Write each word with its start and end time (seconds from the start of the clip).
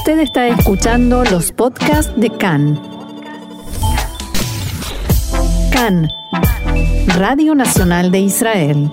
Usted 0.00 0.20
está 0.20 0.48
escuchando 0.48 1.24
los 1.24 1.52
podcasts 1.52 2.10
de 2.18 2.30
CAN. 2.30 2.80
CAN, 5.70 6.08
Radio 7.18 7.54
Nacional 7.54 8.10
de 8.10 8.20
Israel. 8.20 8.90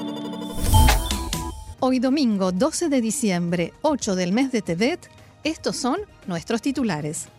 Hoy 1.79 1.99
domingo 1.99 2.51
12 2.51 2.89
de 2.89 2.99
diciembre, 2.99 3.73
8 3.83 4.17
del 4.17 4.33
mes 4.33 4.51
de 4.51 4.61
Tebet, 4.61 5.09
estos 5.45 5.77
son 5.77 5.95
nuestros 6.27 6.61
titulares. 6.61 7.29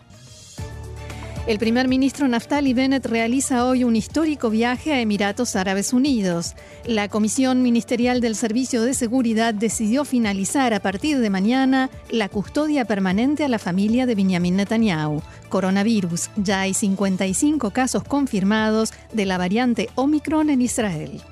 El 1.49 1.59
primer 1.59 1.89
ministro 1.89 2.29
Naftali 2.29 2.75
Bennett 2.75 3.07
realiza 3.07 3.65
hoy 3.65 3.83
un 3.83 3.97
histórico 3.97 4.51
viaje 4.51 4.93
a 4.93 5.01
Emiratos 5.01 5.57
Árabes 5.57 5.95
Unidos. 5.95 6.55
La 6.85 7.09
Comisión 7.09 7.63
Ministerial 7.63 8.21
del 8.21 8.37
Servicio 8.37 8.83
de 8.83 8.93
Seguridad 8.93 9.55
decidió 9.55 10.05
finalizar 10.05 10.75
a 10.75 10.81
partir 10.81 11.21
de 11.21 11.31
mañana 11.31 11.89
la 12.11 12.29
custodia 12.29 12.85
permanente 12.85 13.45
a 13.45 13.49
la 13.49 13.59
familia 13.59 14.05
de 14.05 14.15
Benjamin 14.15 14.57
Netanyahu. 14.57 15.23
Coronavirus. 15.49 16.29
Ya 16.37 16.61
hay 16.61 16.75
55 16.75 17.71
casos 17.71 18.05
confirmados 18.05 18.93
de 19.15 19.25
la 19.25 19.39
variante 19.39 19.89
Omicron 19.95 20.51
en 20.51 20.61
Israel. 20.61 21.23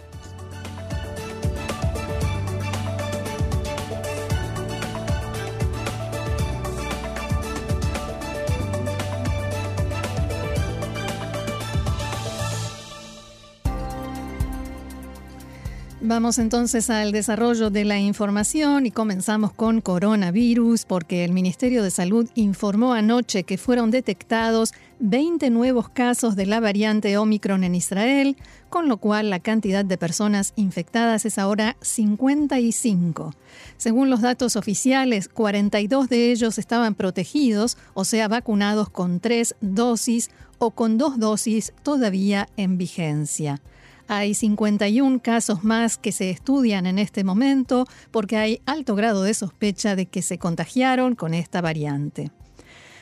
Vamos 16.08 16.38
entonces 16.38 16.88
al 16.88 17.10
desarrollo 17.10 17.68
de 17.68 17.84
la 17.84 17.98
información 17.98 18.86
y 18.86 18.92
comenzamos 18.92 19.52
con 19.52 19.80
coronavirus 19.80 20.84
porque 20.84 21.24
el 21.24 21.32
Ministerio 21.32 21.82
de 21.82 21.90
Salud 21.90 22.30
informó 22.36 22.92
anoche 22.92 23.42
que 23.42 23.58
fueron 23.58 23.90
detectados 23.90 24.72
20 25.00 25.50
nuevos 25.50 25.88
casos 25.88 26.36
de 26.36 26.46
la 26.46 26.60
variante 26.60 27.18
Omicron 27.18 27.64
en 27.64 27.74
Israel, 27.74 28.36
con 28.68 28.88
lo 28.88 28.98
cual 28.98 29.30
la 29.30 29.40
cantidad 29.40 29.84
de 29.84 29.98
personas 29.98 30.52
infectadas 30.54 31.24
es 31.26 31.38
ahora 31.38 31.76
55. 31.80 33.34
Según 33.76 34.08
los 34.08 34.20
datos 34.20 34.54
oficiales, 34.54 35.28
42 35.28 36.08
de 36.08 36.30
ellos 36.30 36.58
estaban 36.58 36.94
protegidos, 36.94 37.76
o 37.94 38.04
sea, 38.04 38.28
vacunados 38.28 38.90
con 38.90 39.18
tres 39.18 39.56
dosis 39.60 40.30
o 40.58 40.70
con 40.70 40.98
dos 40.98 41.18
dosis 41.18 41.72
todavía 41.82 42.48
en 42.56 42.78
vigencia. 42.78 43.60
Hay 44.08 44.34
51 44.34 45.20
casos 45.20 45.64
más 45.64 45.98
que 45.98 46.12
se 46.12 46.30
estudian 46.30 46.86
en 46.86 46.98
este 46.98 47.24
momento 47.24 47.86
porque 48.12 48.36
hay 48.36 48.60
alto 48.64 48.94
grado 48.94 49.22
de 49.22 49.34
sospecha 49.34 49.96
de 49.96 50.06
que 50.06 50.22
se 50.22 50.38
contagiaron 50.38 51.16
con 51.16 51.34
esta 51.34 51.60
variante. 51.60 52.30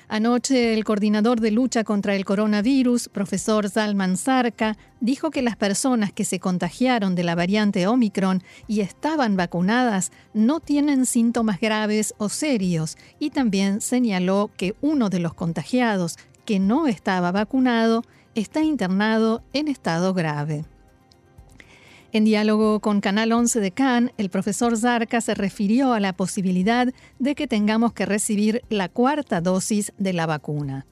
Anoche 0.09 0.75
el 0.75 0.85
coordinador 0.85 1.41
de 1.41 1.51
lucha 1.51 1.83
contra 1.83 2.15
el 2.15 2.25
coronavirus, 2.25 3.09
profesor 3.09 3.69
Salman 3.69 4.17
Sarka, 4.17 4.77
dijo 5.01 5.31
que 5.31 5.43
las 5.43 5.57
personas 5.57 6.13
que 6.13 6.25
se 6.25 6.41
contagiaron 6.41 7.15
de 7.15 7.25
la 7.25 7.35
variante 7.35 7.87
Omicron 7.87 8.43
y 8.67 8.81
estaban 8.81 9.37
vacunadas 9.37 10.13
no 10.35 10.61
tienen 10.61 11.07
síntomas 11.07 11.59
graves 11.59 12.15
o 12.19 12.29
serios 12.29 12.97
y 13.19 13.31
también 13.31 13.81
señaló 13.81 14.51
que 14.57 14.75
uno 14.83 15.09
de 15.09 15.21
los 15.21 15.35
contagiados 15.35 16.19
que 16.45 16.59
no 16.59 16.87
estaba 16.87 17.33
vacunado 17.33 18.05
está 18.35 18.63
internado 18.63 19.43
en 19.53 19.69
estado 19.69 20.13
grave. 20.13 20.65
En 22.15 22.25
diálogo 22.25 22.79
con 22.79 23.01
Canal 23.01 23.33
11 23.33 23.59
de 23.59 23.73
Cannes, 23.73 24.15
el 24.19 24.31
profesor 24.31 24.77
Zarca 24.77 25.21
se 25.21 25.35
refirió 25.35 25.95
a 25.95 25.99
la 25.99 26.13
posibilidad 26.13 26.87
de 27.19 27.35
que 27.35 27.49
tengamos 27.49 27.93
que 27.93 28.07
recibir 28.07 28.63
la 28.69 28.89
cuarta 28.89 29.41
dosis 29.41 29.93
de 29.99 30.13
la 30.13 30.25
vacuna. 30.27 30.87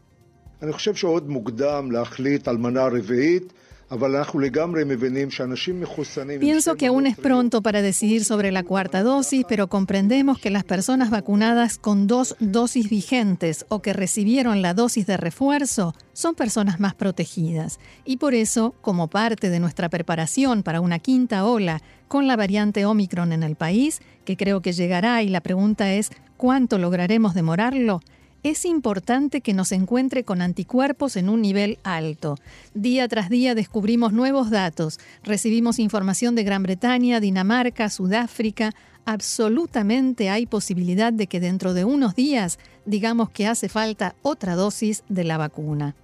Pienso 6.40 6.76
que 6.76 6.86
aún 6.86 7.06
es 7.06 7.18
pronto 7.18 7.60
para 7.60 7.82
decidir 7.82 8.24
sobre 8.24 8.50
la 8.50 8.62
cuarta 8.62 9.02
dosis, 9.02 9.44
pero 9.46 9.68
comprendemos 9.68 10.38
que 10.38 10.48
las 10.48 10.64
personas 10.64 11.10
vacunadas 11.10 11.76
con 11.76 12.06
dos 12.06 12.34
dosis 12.40 12.88
vigentes 12.88 13.66
o 13.68 13.82
que 13.82 13.92
recibieron 13.92 14.62
la 14.62 14.72
dosis 14.72 15.06
de 15.06 15.18
refuerzo 15.18 15.94
son 16.14 16.34
personas 16.34 16.80
más 16.80 16.94
protegidas. 16.94 17.78
Y 18.06 18.16
por 18.16 18.32
eso, 18.32 18.74
como 18.80 19.08
parte 19.08 19.50
de 19.50 19.60
nuestra 19.60 19.90
preparación 19.90 20.62
para 20.62 20.80
una 20.80 20.98
quinta 20.98 21.44
ola 21.44 21.82
con 22.08 22.26
la 22.26 22.36
variante 22.36 22.86
Omicron 22.86 23.32
en 23.32 23.42
el 23.42 23.56
país, 23.56 24.00
que 24.24 24.38
creo 24.38 24.62
que 24.62 24.72
llegará 24.72 25.22
y 25.22 25.28
la 25.28 25.42
pregunta 25.42 25.92
es, 25.92 26.10
¿cuánto 26.38 26.78
lograremos 26.78 27.34
demorarlo? 27.34 28.00
Es 28.42 28.64
importante 28.64 29.40
que 29.40 29.54
nos 29.54 29.72
encuentre 29.72 30.24
con 30.24 30.42
anticuerpos 30.42 31.16
en 31.16 31.28
un 31.28 31.42
nivel 31.42 31.78
alto. 31.84 32.36
Día 32.74 33.06
tras 33.08 33.28
día 33.28 33.54
descubrimos 33.54 34.12
nuevos 34.12 34.50
datos, 34.50 34.98
recibimos 35.22 35.78
información 35.78 36.34
de 36.34 36.44
Gran 36.44 36.62
Bretaña, 36.62 37.20
Dinamarca, 37.20 37.88
Sudáfrica. 37.88 38.72
Absolutamente 39.04 40.30
hay 40.30 40.46
posibilidad 40.46 41.12
de 41.12 41.26
que 41.26 41.40
dentro 41.40 41.74
de 41.74 41.84
unos 41.84 42.14
días 42.14 42.58
digamos 42.84 43.30
que 43.30 43.46
hace 43.46 43.68
falta 43.68 44.14
otra 44.22 44.56
dosis 44.56 45.04
de 45.08 45.24
la 45.24 45.38
vacuna. 45.38 45.94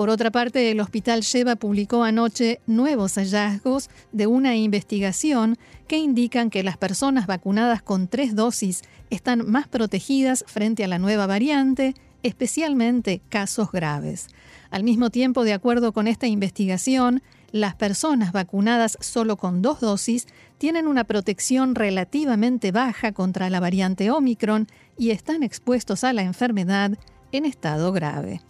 Por 0.00 0.08
otra 0.08 0.30
parte, 0.30 0.70
el 0.70 0.80
Hospital 0.80 1.20
Sheba 1.20 1.56
publicó 1.56 2.04
anoche 2.04 2.62
nuevos 2.66 3.16
hallazgos 3.16 3.90
de 4.12 4.26
una 4.26 4.56
investigación 4.56 5.58
que 5.88 5.98
indican 5.98 6.48
que 6.48 6.62
las 6.62 6.78
personas 6.78 7.26
vacunadas 7.26 7.82
con 7.82 8.08
tres 8.08 8.34
dosis 8.34 8.80
están 9.10 9.46
más 9.50 9.68
protegidas 9.68 10.42
frente 10.46 10.84
a 10.84 10.88
la 10.88 10.98
nueva 10.98 11.26
variante, 11.26 11.92
especialmente 12.22 13.20
casos 13.28 13.70
graves. 13.72 14.28
Al 14.70 14.84
mismo 14.84 15.10
tiempo, 15.10 15.44
de 15.44 15.52
acuerdo 15.52 15.92
con 15.92 16.06
esta 16.08 16.26
investigación, 16.26 17.22
las 17.52 17.74
personas 17.74 18.32
vacunadas 18.32 18.96
solo 19.02 19.36
con 19.36 19.60
dos 19.60 19.80
dosis 19.80 20.26
tienen 20.56 20.86
una 20.86 21.04
protección 21.04 21.74
relativamente 21.74 22.72
baja 22.72 23.12
contra 23.12 23.50
la 23.50 23.60
variante 23.60 24.10
Omicron 24.10 24.66
y 24.96 25.10
están 25.10 25.42
expuestos 25.42 26.04
a 26.04 26.14
la 26.14 26.22
enfermedad 26.22 26.92
en 27.32 27.44
estado 27.44 27.92
grave. 27.92 28.40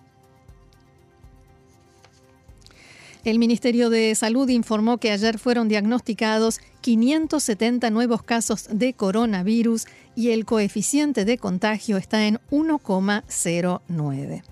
El 3.24 3.38
Ministerio 3.38 3.90
de 3.90 4.14
Salud 4.14 4.48
informó 4.48 4.98
que 4.98 5.10
ayer 5.10 5.38
fueron 5.38 5.68
diagnosticados 5.68 6.60
570 6.80 7.90
nuevos 7.90 8.22
casos 8.22 8.68
de 8.72 8.94
coronavirus 8.94 9.86
y 10.16 10.30
el 10.30 10.46
coeficiente 10.46 11.24
de 11.24 11.36
contagio 11.36 11.98
está 11.98 12.26
en 12.26 12.38
1,09 12.50 14.42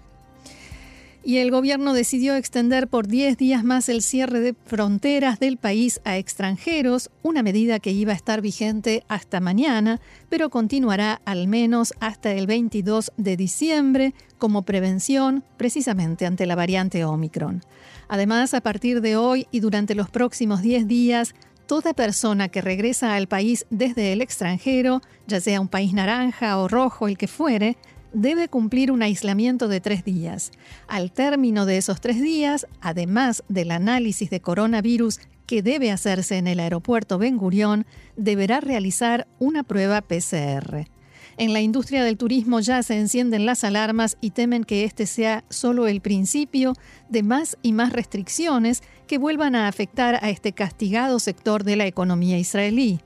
y 1.29 1.39
el 1.39 1.51
gobierno 1.51 1.93
decidió 1.93 2.37
extender 2.37 2.89
por 2.89 3.07
10 3.07 3.37
días 3.37 3.63
más 3.63 3.91
el 3.91 4.01
cierre 4.01 4.41
de 4.41 4.55
fronteras 4.65 5.39
del 5.39 5.59
país 5.59 6.01
a 6.05 6.17
extranjeros, 6.17 7.11
una 7.23 7.43
medida 7.43 7.81
que 7.81 7.91
iba 7.91 8.13
a 8.13 8.17
estar 8.17 8.41
vigente 8.41 9.05
hasta 9.09 9.39
mañana, 9.39 10.01
pero 10.31 10.49
continuará 10.49 11.21
al 11.27 11.47
menos 11.47 11.93
hasta 12.01 12.33
el 12.33 12.47
22 12.47 13.13
de 13.19 13.37
diciembre 13.37 14.15
como 14.39 14.63
prevención 14.63 15.45
precisamente 15.59 16.25
ante 16.25 16.47
la 16.47 16.55
variante 16.55 17.05
Omicron. 17.05 17.63
Además, 18.09 18.55
a 18.55 18.61
partir 18.61 19.01
de 19.01 19.17
hoy 19.17 19.47
y 19.51 19.61
durante 19.61 19.95
los 19.95 20.11
próximos 20.11 20.63
10 20.63 20.89
días, 20.89 21.35
toda 21.67 21.93
persona 21.93 22.49
que 22.49 22.63
regresa 22.63 23.15
al 23.15 23.29
país 23.29 23.67
desde 23.71 24.13
el 24.13 24.23
extranjero, 24.23 25.03
ya 25.27 25.41
sea 25.41 25.61
un 25.61 25.69
país 25.69 25.93
naranja 25.93 26.59
o 26.59 26.67
rojo, 26.67 27.07
el 27.07 27.19
que 27.19 27.29
fuere, 27.29 27.77
debe 28.15 28.49
cumplir 28.49 28.91
un 28.91 29.03
aislamiento 29.03 29.69
de 29.69 29.81
tres 29.81 30.05
días. 30.05 30.51
Al 30.87 31.13
término 31.13 31.67
de 31.67 31.77
esos 31.77 32.01
tres 32.01 32.21
días, 32.21 32.67
además 32.81 33.45
del 33.49 33.71
análisis 33.71 34.31
de 34.31 34.41
coronavirus 34.41 35.21
que 35.47 35.63
debe 35.63 35.91
hacerse 35.91 36.39
en 36.39 36.47
el 36.47 36.61
aeropuerto 36.61 37.19
Ben 37.19 37.37
Gurión, 37.37 37.87
deberá 38.17 38.61
realizar 38.61 39.29
una 39.39 39.63
prueba 39.63 40.01
PCR. 40.01 40.87
En 41.39 41.53
la 41.53 41.61
industria 41.61 42.03
del 42.03 42.17
turismo 42.17 42.59
ya 42.59 42.83
se 42.83 42.99
encienden 42.99 43.47
las 43.47 43.63
alarmas 43.63 44.17
y 44.21 44.31
temen 44.31 44.65
que 44.65 44.83
este 44.83 45.07
sea 45.07 45.45
solo 45.49 45.87
el 45.87 46.01
principio 46.01 46.73
de 47.09 47.23
más 47.23 47.57
y 47.63 47.73
más 47.73 47.93
restricciones 47.93 48.83
que 49.07 49.19
vuelvan 49.19 49.55
a 49.55 49.69
afectar 49.69 50.19
a 50.21 50.31
este 50.31 50.53
castigado 50.53 51.21
sector 51.21 51.63
de 51.63 51.77
la 51.77 51.87
economía 51.87 52.39
israelí. 52.39 52.99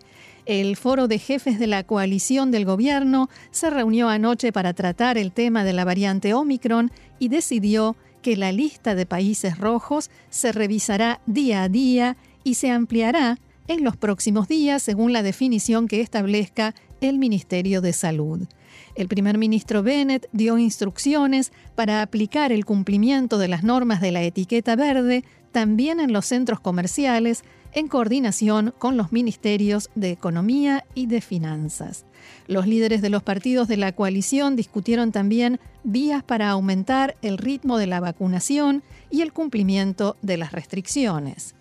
El 0.47 0.77
foro 0.77 1.09
de 1.09 1.19
jefes 1.19 1.59
de 1.59 1.67
la 1.67 1.85
coalición 1.85 2.51
del 2.51 2.65
gobierno 2.65 3.29
se 3.51 3.69
reunió 3.69 4.09
anoche 4.09 4.51
para 4.51 4.73
tratar 4.73 5.19
el 5.19 5.33
tema 5.33 5.63
de 5.63 5.75
la 5.75 5.85
variante 5.85 6.33
Omicron 6.33 6.91
y 7.19 7.29
decidió 7.29 7.97
que 8.23 8.39
la 8.39 8.51
lista 8.51 8.95
de 8.95 9.05
países 9.05 9.59
rojos 9.59 10.11
se 10.31 10.53
revisará 10.53 11.21
día 11.27 11.65
a 11.65 11.69
día 11.69 12.17
y 12.45 12.55
se 12.55 12.71
ampliará 12.71 13.39
en 13.69 13.85
los 13.85 13.99
próximos 13.99 14.49
días 14.49 14.83
según 14.83 15.13
la 15.13 15.23
definición 15.23 15.87
que 15.87 16.01
establezca 16.01 16.75
el 17.03 17.19
Ministerio 17.19 17.81
de 17.81 17.93
Salud. 17.93 18.47
El 18.95 19.09
primer 19.09 19.37
ministro 19.37 19.83
Bennett 19.83 20.29
dio 20.33 20.57
instrucciones 20.57 21.53
para 21.75 22.01
aplicar 22.01 22.53
el 22.53 22.65
cumplimiento 22.65 23.39
de 23.39 23.49
las 23.49 23.65
normas 23.65 24.01
de 24.01 24.13
la 24.13 24.23
etiqueta 24.23 24.77
verde 24.77 25.25
también 25.51 26.01
en 26.01 26.13
los 26.13 26.27
centros 26.27 26.61
comerciales 26.61 27.45
en 27.75 27.89
coordinación 27.89 28.73
con 28.79 28.97
los 28.97 29.13
ministerios 29.13 29.91
de 29.95 30.11
Economía 30.11 30.85
y 30.95 31.07
de 31.07 31.21
Finanzas. 31.21 32.05
Los 32.47 32.67
líderes 32.67 33.03
de 33.03 33.11
los 33.11 33.23
partidos 33.23 33.67
de 33.67 33.79
la 33.79 33.93
coalición 33.93 34.57
discutieron 34.57 35.11
también 35.11 35.59
vías 35.83 36.23
para 36.23 36.51
aumentar 36.51 37.17
el 37.23 37.39
ritmo 37.39 37.79
de 37.79 37.87
la 37.87 38.01
vacunación 38.01 38.83
y 39.11 39.23
el 39.23 39.33
cumplimiento 39.33 40.17
de 40.23 40.37
las 40.37 40.53
restricciones. 40.53 41.55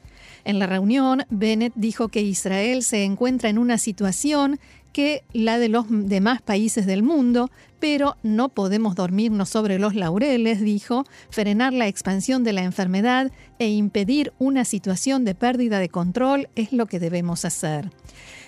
En 0.44 0.58
la 0.58 0.66
reunión, 0.66 1.24
Bennett 1.30 1.74
dijo 1.76 2.08
que 2.08 2.22
Israel 2.22 2.84
se 2.84 3.04
encuentra 3.04 3.50
en 3.50 3.58
una 3.58 3.78
situación 3.78 4.60
que 4.92 5.24
la 5.34 5.58
de 5.58 5.70
los 5.70 5.86
demás 5.90 6.42
países 6.42 6.86
del 6.86 7.04
mundo, 7.04 7.50
pero 7.80 8.18
no 8.24 8.50
podemos 8.50 8.96
dormirnos 8.96 9.50
sobre 9.50 9.80
los 9.80 9.96
laureles, 9.96 10.62
dijo, 10.62 11.06
frenar 11.30 11.74
la 11.74 11.88
expansión 11.88 12.44
de 12.44 12.54
la 12.54 12.64
enfermedad 12.64 13.32
e 13.60 13.70
impedir 13.70 14.34
una 14.40 14.66
situación 14.66 15.26
de 15.26 15.36
pérdida 15.36 15.80
de 15.80 15.90
control 15.90 16.50
es 16.56 16.74
lo 16.74 16.86
que 16.86 17.00
debemos 17.00 17.46
hacer. 17.46 17.92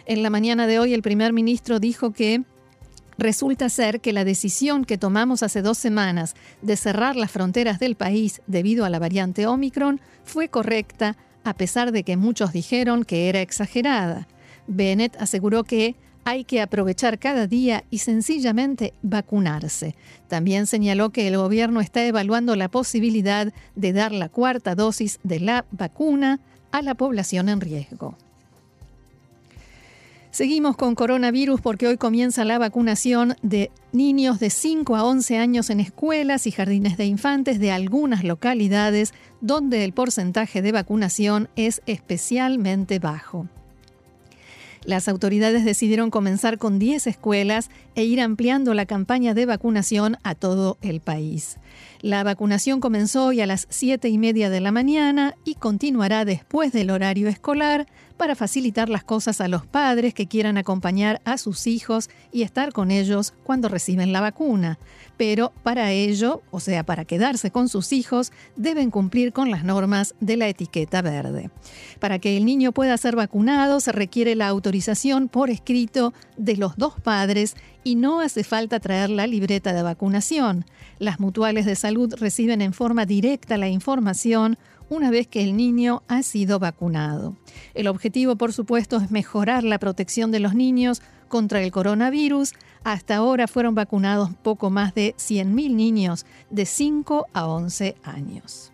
En 0.06 0.22
la 0.22 0.30
mañana 0.30 0.68
de 0.68 0.80
hoy 0.80 0.94
el 0.94 1.02
primer 1.02 1.34
ministro 1.34 1.80
dijo 1.80 2.12
que 2.12 2.44
Resulta 3.18 3.70
ser 3.70 4.02
que 4.02 4.12
la 4.14 4.26
decisión 4.26 4.86
que 4.86 4.98
tomamos 4.98 5.44
hace 5.44 5.62
dos 5.62 5.78
semanas 5.78 6.36
de 6.62 6.76
cerrar 6.76 7.16
las 7.16 7.32
fronteras 7.32 7.80
del 7.80 7.96
país 7.96 8.42
debido 8.48 8.86
a 8.86 8.90
la 8.90 9.00
variante 9.00 9.46
Omicron 9.46 10.02
fue 10.24 10.50
correcta, 10.50 11.16
a 11.44 11.54
pesar 11.54 11.92
de 11.92 12.04
que 12.04 12.18
muchos 12.18 12.54
dijeron 12.54 13.04
que 13.04 13.30
era 13.30 13.42
exagerada. 13.42 14.28
Bennett 14.68 15.16
aseguró 15.22 15.64
que 15.64 15.96
hay 16.26 16.44
que 16.44 16.62
aprovechar 16.62 17.20
cada 17.20 17.48
día 17.48 17.84
y 17.90 18.00
sencillamente 18.00 18.94
vacunarse. 19.02 19.96
También 20.28 20.68
señaló 20.68 21.10
que 21.12 21.28
el 21.28 21.38
gobierno 21.38 21.82
está 21.82 22.06
evaluando 22.06 22.56
la 22.56 22.70
posibilidad 22.70 23.52
de 23.76 23.94
dar 23.94 24.12
la 24.12 24.30
cuarta 24.30 24.76
dosis 24.76 25.20
de 25.24 25.40
la 25.40 25.66
vacuna 25.72 26.40
a 26.72 26.82
la 26.82 26.96
población 26.96 27.50
en 27.50 27.62
riesgo. 27.62 28.18
Seguimos 30.32 30.76
con 30.76 30.96
coronavirus 30.96 31.62
porque 31.62 31.86
hoy 31.86 31.98
comienza 31.98 32.44
la 32.44 32.58
vacunación 32.58 33.36
de 33.44 33.70
niños 33.92 34.40
de 34.40 34.50
5 34.50 34.96
a 34.96 35.04
11 35.04 35.38
años 35.38 35.70
en 35.70 35.80
escuelas 35.80 36.48
y 36.48 36.52
jardines 36.52 36.98
de 36.98 37.06
infantes 37.06 37.60
de 37.60 37.72
algunas 37.72 38.24
localidades 38.24 39.14
donde 39.42 39.84
el 39.84 39.94
porcentaje 39.94 40.64
de 40.64 40.72
vacunación 40.72 41.50
es 41.56 41.84
especialmente 41.86 42.98
bajo. 42.98 43.48
Las 44.86 45.08
autoridades 45.08 45.64
decidieron 45.64 46.10
comenzar 46.10 46.58
con 46.58 46.78
10 46.78 47.08
escuelas 47.08 47.70
e 47.96 48.04
ir 48.04 48.20
ampliando 48.20 48.74
la 48.74 48.86
campaña 48.86 49.34
de 49.34 49.46
vacunación 49.46 50.18
a 50.24 50.36
todo 50.36 50.78
el 50.82 51.00
país. 51.00 51.58
La 52.04 52.22
vacunación 52.26 52.82
comenzó 52.82 53.28
hoy 53.28 53.40
a 53.40 53.46
las 53.46 53.66
7 53.70 54.10
y 54.10 54.18
media 54.18 54.50
de 54.50 54.60
la 54.60 54.74
mañana 54.74 55.36
y 55.46 55.56
continuará 55.56 56.26
después 56.26 56.74
del 56.74 56.90
horario 56.90 57.30
escolar 57.30 57.88
para 58.18 58.36
facilitar 58.36 58.90
las 58.90 59.06
cosas 59.06 59.40
a 59.40 59.48
los 59.48 59.66
padres 59.66 60.14
que 60.14 60.28
quieran 60.28 60.58
acompañar 60.58 61.22
a 61.24 61.38
sus 61.38 61.66
hijos 61.66 62.10
y 62.34 62.42
estar 62.42 62.74
con 62.74 62.92
ellos 62.92 63.34
cuando 63.44 63.70
reciben 63.70 64.12
la 64.12 64.20
vacuna. 64.20 64.80
Pero 65.16 65.54
para 65.64 65.92
ello, 65.92 66.42
o 66.52 66.60
sea, 66.60 66.84
para 66.84 67.06
quedarse 67.06 67.52
con 67.52 67.70
sus 67.70 67.94
hijos, 67.94 68.34
deben 68.58 68.92
cumplir 68.92 69.32
con 69.32 69.50
las 69.50 69.64
normas 69.64 70.14
de 70.20 70.36
la 70.36 70.50
etiqueta 70.50 71.02
verde. 71.02 71.52
Para 72.02 72.20
que 72.20 72.36
el 72.36 72.44
niño 72.44 72.74
pueda 72.74 72.98
ser 72.98 73.16
vacunado 73.16 73.80
se 73.80 73.94
requiere 73.94 74.36
la 74.36 74.50
autorización 74.50 75.30
por 75.30 75.50
escrito 75.50 76.14
de 76.36 76.58
los 76.58 76.76
dos 76.76 77.00
padres 77.00 77.56
y 77.84 77.96
no 77.96 78.20
hace 78.20 78.44
falta 78.44 78.80
traer 78.80 79.10
la 79.10 79.28
libreta 79.28 79.74
de 79.74 79.84
vacunación. 79.84 80.66
Las 81.00 81.20
mutuales 81.20 81.66
de 81.66 81.76
salud 81.76 82.14
reciben 82.18 82.62
en 82.62 82.74
forma 82.74 83.06
directa 83.06 83.58
la 83.58 83.68
información 83.68 84.58
una 84.90 85.10
vez 85.10 85.28
que 85.28 85.44
el 85.44 85.56
niño 85.56 86.04
ha 86.08 86.24
sido 86.24 86.60
vacunado. 86.60 87.36
El 87.74 87.88
objetivo, 87.88 88.36
por 88.36 88.54
supuesto, 88.54 88.98
es 88.98 89.12
mejorar 89.12 89.64
la 89.64 89.80
protección 89.80 90.32
de 90.32 90.40
los 90.40 90.56
niños 90.56 91.02
contra 91.28 91.62
el 91.62 91.72
coronavirus. 91.72 92.54
Hasta 92.84 93.16
ahora 93.16 93.48
fueron 93.48 93.76
vacunados 93.76 94.32
poco 94.44 94.70
más 94.70 94.94
de 94.94 95.16
100.000 95.18 95.74
niños 95.74 96.26
de 96.50 96.66
5 96.66 97.28
a 97.34 97.48
11 97.48 97.96
años. 98.04 98.73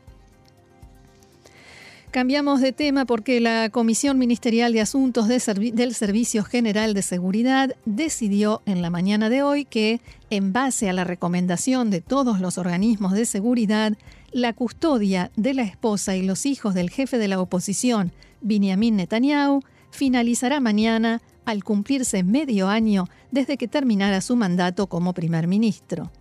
Cambiamos 2.12 2.60
de 2.60 2.72
tema 2.72 3.06
porque 3.06 3.40
la 3.40 3.70
Comisión 3.70 4.18
Ministerial 4.18 4.74
de 4.74 4.82
Asuntos 4.82 5.28
del 5.28 5.94
Servicio 5.94 6.44
General 6.44 6.96
de 6.96 7.04
Seguridad 7.04 7.76
decidió 7.86 8.64
en 8.66 8.82
la 8.82 8.90
mañana 8.90 9.30
de 9.30 9.44
hoy 9.44 9.64
que, 9.64 10.02
en 10.32 10.52
base 10.52 10.90
a 10.90 10.94
la 10.94 11.04
recomendación 11.04 11.92
de 11.92 12.02
todos 12.02 12.40
los 12.40 12.58
organismos 12.58 13.12
de 13.12 13.28
seguridad, 13.28 13.94
la 14.32 14.54
custodia 14.54 15.30
de 15.36 15.54
la 15.54 15.62
esposa 15.62 16.16
y 16.16 16.24
los 16.24 16.48
hijos 16.48 16.74
del 16.74 16.90
jefe 16.90 17.20
de 17.20 17.28
la 17.28 17.40
oposición, 17.40 18.12
Benjamin 18.42 18.96
Netanyahu, 18.96 19.62
finalizará 19.92 20.60
mañana 20.60 21.22
al 21.46 21.64
cumplirse 21.64 22.24
medio 22.24 22.70
año 22.70 23.08
desde 23.30 23.56
que 23.56 23.68
terminara 23.68 24.22
su 24.22 24.36
mandato 24.36 24.88
como 24.88 25.14
primer 25.14 25.46
ministro. 25.46 26.12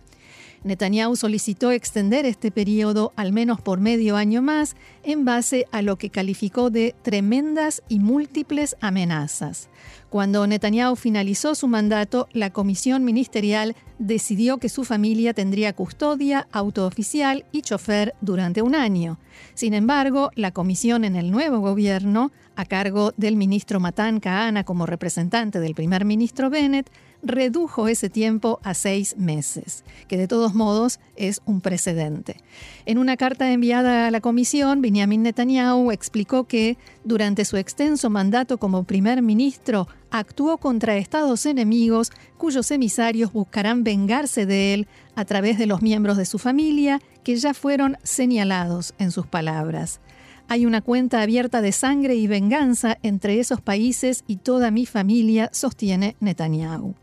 Netanyahu 0.63 1.15
solicitó 1.15 1.71
extender 1.71 2.25
este 2.25 2.51
periodo 2.51 3.13
al 3.15 3.31
menos 3.31 3.61
por 3.61 3.79
medio 3.79 4.15
año 4.15 4.41
más 4.41 4.75
en 5.03 5.25
base 5.25 5.65
a 5.71 5.81
lo 5.81 5.97
que 5.97 6.09
calificó 6.09 6.69
de 6.69 6.95
tremendas 7.01 7.81
y 7.87 7.99
múltiples 7.99 8.75
amenazas. 8.81 9.69
Cuando 10.09 10.47
Netanyahu 10.47 10.95
finalizó 10.95 11.53
su 11.53 11.67
mandato, 11.67 12.27
la 12.33 12.49
comisión 12.49 13.03
ministerial 13.03 13.75
decidió 13.99 14.57
que 14.57 14.67
su 14.67 14.83
familia 14.83 15.35
tendría 15.35 15.73
custodia, 15.73 16.47
auto 16.51 16.87
oficial 16.87 17.45
y 17.51 17.61
chofer 17.61 18.15
durante 18.19 18.63
un 18.63 18.73
año. 18.73 19.19
Sin 19.53 19.75
embargo, 19.75 20.31
la 20.33 20.51
comisión 20.51 21.03
en 21.03 21.15
el 21.15 21.29
nuevo 21.29 21.59
gobierno, 21.59 22.31
a 22.55 22.65
cargo 22.65 23.13
del 23.17 23.35
ministro 23.35 23.79
Matan 23.79 24.19
Kahana 24.19 24.63
como 24.63 24.87
representante 24.87 25.59
del 25.59 25.75
primer 25.75 26.05
ministro 26.05 26.49
Bennett, 26.49 26.89
redujo 27.21 27.87
ese 27.87 28.09
tiempo 28.09 28.59
a 28.63 28.73
seis 28.73 29.15
meses, 29.17 29.83
que 30.07 30.17
de 30.17 30.27
todos 30.27 30.53
modos 30.55 30.99
es 31.15 31.41
un 31.45 31.61
precedente. 31.61 32.37
En 32.85 32.97
una 32.97 33.17
carta 33.17 33.51
enviada 33.51 34.07
a 34.07 34.11
la 34.11 34.21
comisión, 34.21 34.81
Benjamin 34.81 35.23
Netanyahu 35.23 35.91
explicó 35.91 36.45
que 36.45 36.77
durante 37.03 37.45
su 37.45 37.57
extenso 37.57 38.09
mandato 38.09 38.57
como 38.57 38.83
primer 38.83 39.21
ministro 39.21 39.87
actuó 40.11 40.57
contra 40.57 40.97
estados 40.97 41.45
enemigos 41.45 42.11
cuyos 42.37 42.71
emisarios 42.71 43.33
buscarán 43.33 43.83
vengarse 43.83 44.45
de 44.45 44.73
él 44.73 44.87
a 45.15 45.25
través 45.25 45.57
de 45.57 45.65
los 45.65 45.81
miembros 45.81 46.17
de 46.17 46.25
su 46.25 46.39
familia 46.39 47.01
que 47.23 47.35
ya 47.35 47.53
fueron 47.53 47.97
señalados 48.03 48.93
en 48.97 49.11
sus 49.11 49.27
palabras. 49.27 49.99
Hay 50.47 50.65
una 50.65 50.81
cuenta 50.81 51.21
abierta 51.21 51.61
de 51.61 51.71
sangre 51.71 52.15
y 52.15 52.25
venganza 52.25 52.97
entre 53.03 53.39
esos 53.39 53.61
países 53.61 54.23
y 54.25 54.37
toda 54.37 54.71
mi 54.71 54.87
familia, 54.87 55.49
sostiene 55.53 56.15
Netanyahu. 56.19 56.95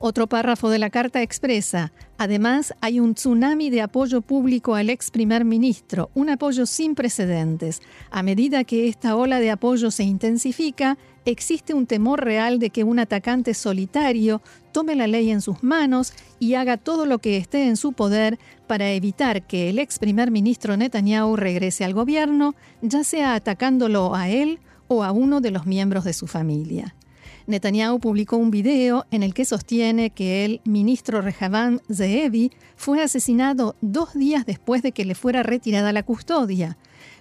Otro 0.00 0.28
párrafo 0.28 0.70
de 0.70 0.78
la 0.78 0.90
carta 0.90 1.22
expresa, 1.22 1.92
además 2.18 2.72
hay 2.80 3.00
un 3.00 3.14
tsunami 3.14 3.68
de 3.68 3.82
apoyo 3.82 4.20
público 4.20 4.76
al 4.76 4.90
ex 4.90 5.10
primer 5.10 5.44
ministro, 5.44 6.10
un 6.14 6.30
apoyo 6.30 6.66
sin 6.66 6.94
precedentes. 6.94 7.82
A 8.10 8.22
medida 8.22 8.62
que 8.62 8.86
esta 8.86 9.16
ola 9.16 9.40
de 9.40 9.50
apoyo 9.50 9.90
se 9.90 10.04
intensifica, 10.04 10.98
existe 11.30 11.74
un 11.74 11.86
temor 11.86 12.24
real 12.24 12.58
de 12.58 12.70
que 12.70 12.84
un 12.84 12.98
atacante 12.98 13.54
solitario 13.54 14.40
tome 14.72 14.94
la 14.94 15.06
ley 15.06 15.30
en 15.30 15.40
sus 15.40 15.62
manos 15.62 16.12
y 16.38 16.54
haga 16.54 16.76
todo 16.76 17.06
lo 17.06 17.18
que 17.18 17.36
esté 17.36 17.66
en 17.66 17.76
su 17.76 17.92
poder 17.92 18.38
para 18.66 18.90
evitar 18.92 19.46
que 19.46 19.70
el 19.70 19.78
ex 19.78 19.98
primer 19.98 20.30
ministro 20.30 20.76
Netanyahu 20.76 21.36
regrese 21.36 21.84
al 21.84 21.94
gobierno, 21.94 22.54
ya 22.82 23.04
sea 23.04 23.34
atacándolo 23.34 24.14
a 24.14 24.28
él 24.28 24.58
o 24.88 25.04
a 25.04 25.12
uno 25.12 25.40
de 25.40 25.50
los 25.50 25.66
miembros 25.66 26.04
de 26.04 26.12
su 26.12 26.26
familia. 26.26 26.94
Netanyahu 27.46 27.98
publicó 27.98 28.36
un 28.36 28.50
video 28.50 29.06
en 29.10 29.22
el 29.22 29.32
que 29.32 29.46
sostiene 29.46 30.10
que 30.10 30.44
el 30.44 30.60
ministro 30.64 31.22
Rehavam 31.22 31.78
Zeevi 31.90 32.52
fue 32.76 33.02
asesinado 33.02 33.74
dos 33.80 34.12
días 34.14 34.44
después 34.44 34.82
de 34.82 34.92
que 34.92 35.06
le 35.06 35.14
fuera 35.14 35.42
retirada 35.42 35.92
la 35.92 36.02
custodia. 36.02 36.76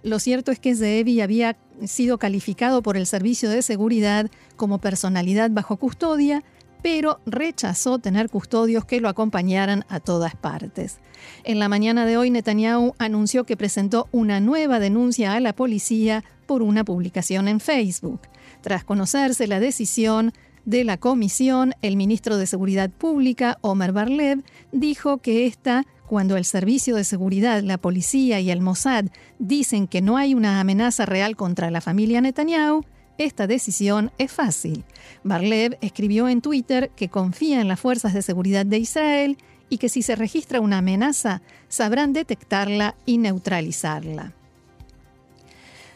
Lo 0.07 0.19
cierto 0.19 0.53
es 0.53 0.59
que 0.59 0.73
Zeevi 0.73 1.19
había 1.19 1.57
sido 1.85 2.17
calificado 2.17 2.81
por 2.81 2.95
el 2.95 3.05
Servicio 3.05 3.49
de 3.49 3.61
Seguridad 3.61 4.31
como 4.55 4.79
personalidad 4.79 5.49
bajo 5.51 5.75
custodia, 5.75 6.45
pero 6.81 7.19
rechazó 7.25 7.99
tener 7.99 8.29
custodios 8.29 8.85
que 8.85 9.01
lo 9.01 9.09
acompañaran 9.09 9.83
a 9.89 9.99
todas 9.99 10.33
partes. 10.33 10.99
En 11.43 11.59
la 11.59 11.67
mañana 11.67 12.05
de 12.05 12.15
hoy, 12.15 12.29
Netanyahu 12.29 12.95
anunció 12.99 13.43
que 13.43 13.57
presentó 13.57 14.07
una 14.13 14.39
nueva 14.39 14.79
denuncia 14.79 15.33
a 15.33 15.41
la 15.41 15.51
policía 15.51 16.23
por 16.45 16.61
una 16.61 16.85
publicación 16.85 17.49
en 17.49 17.59
Facebook. 17.59 18.21
Tras 18.61 18.85
conocerse 18.85 19.45
la 19.45 19.59
decisión 19.59 20.31
de 20.67 20.83
la 20.83 20.97
comisión, 20.97 21.73
el 21.81 21.95
ministro 21.95 22.35
de 22.35 22.45
Seguridad 22.45 22.89
Pública, 22.89 23.57
Omer 23.61 23.93
Barlev, 23.93 24.43
dijo 24.73 25.19
que 25.19 25.47
esta, 25.47 25.85
cuando 26.07 26.35
el 26.35 26.43
Servicio 26.43 26.97
de 26.97 27.05
Seguridad, 27.05 27.63
la 27.63 27.77
policía 27.77 28.41
y 28.41 28.51
el 28.51 28.59
Mossad 28.59 29.05
dicen 29.39 29.87
que 29.87 30.01
no 30.01 30.17
hay 30.17 30.33
una 30.33 30.59
amenaza 30.59 31.05
real 31.05 31.37
contra 31.37 31.71
la 31.71 31.79
familia 31.79 32.19
Netanyahu, 32.19 32.83
esta 33.17 33.47
decisión 33.47 34.11
es 34.17 34.29
fácil. 34.29 34.83
Barlev 35.23 35.77
escribió 35.79 36.27
en 36.27 36.41
Twitter 36.41 36.91
que 36.97 37.07
confía 37.07 37.61
en 37.61 37.69
las 37.69 37.79
fuerzas 37.79 38.13
de 38.13 38.21
seguridad 38.21 38.65
de 38.65 38.79
Israel 38.79 39.37
y 39.69 39.77
que 39.77 39.87
si 39.87 40.01
se 40.01 40.17
registra 40.17 40.59
una 40.59 40.79
amenaza, 40.79 41.41
sabrán 41.69 42.11
detectarla 42.11 42.95
y 43.05 43.19
neutralizarla. 43.19 44.33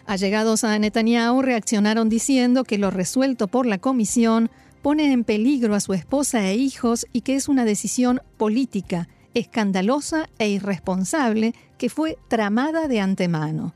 Allegados 0.06 0.64
a 0.64 0.78
Netanyahu 0.78 1.42
reaccionaron 1.42 2.10
diciendo 2.10 2.64
que 2.64 2.78
lo 2.78 2.92
resuelto 2.92 3.48
por 3.48 3.66
la 3.66 3.78
comisión 3.78 4.50
pone 4.82 5.12
en 5.12 5.24
peligro 5.24 5.76
a 5.76 5.80
su 5.80 5.94
esposa 5.94 6.50
e 6.50 6.56
hijos 6.56 7.06
y 7.14 7.22
que 7.22 7.36
es 7.36 7.48
una 7.48 7.66
decisión 7.66 8.22
política, 8.38 9.08
escandalosa 9.34 10.30
e 10.40 10.50
irresponsable 10.50 11.54
que 11.78 11.90
fue 11.90 12.18
tramada 12.28 12.88
de 12.88 13.00
antemano. 13.00 13.74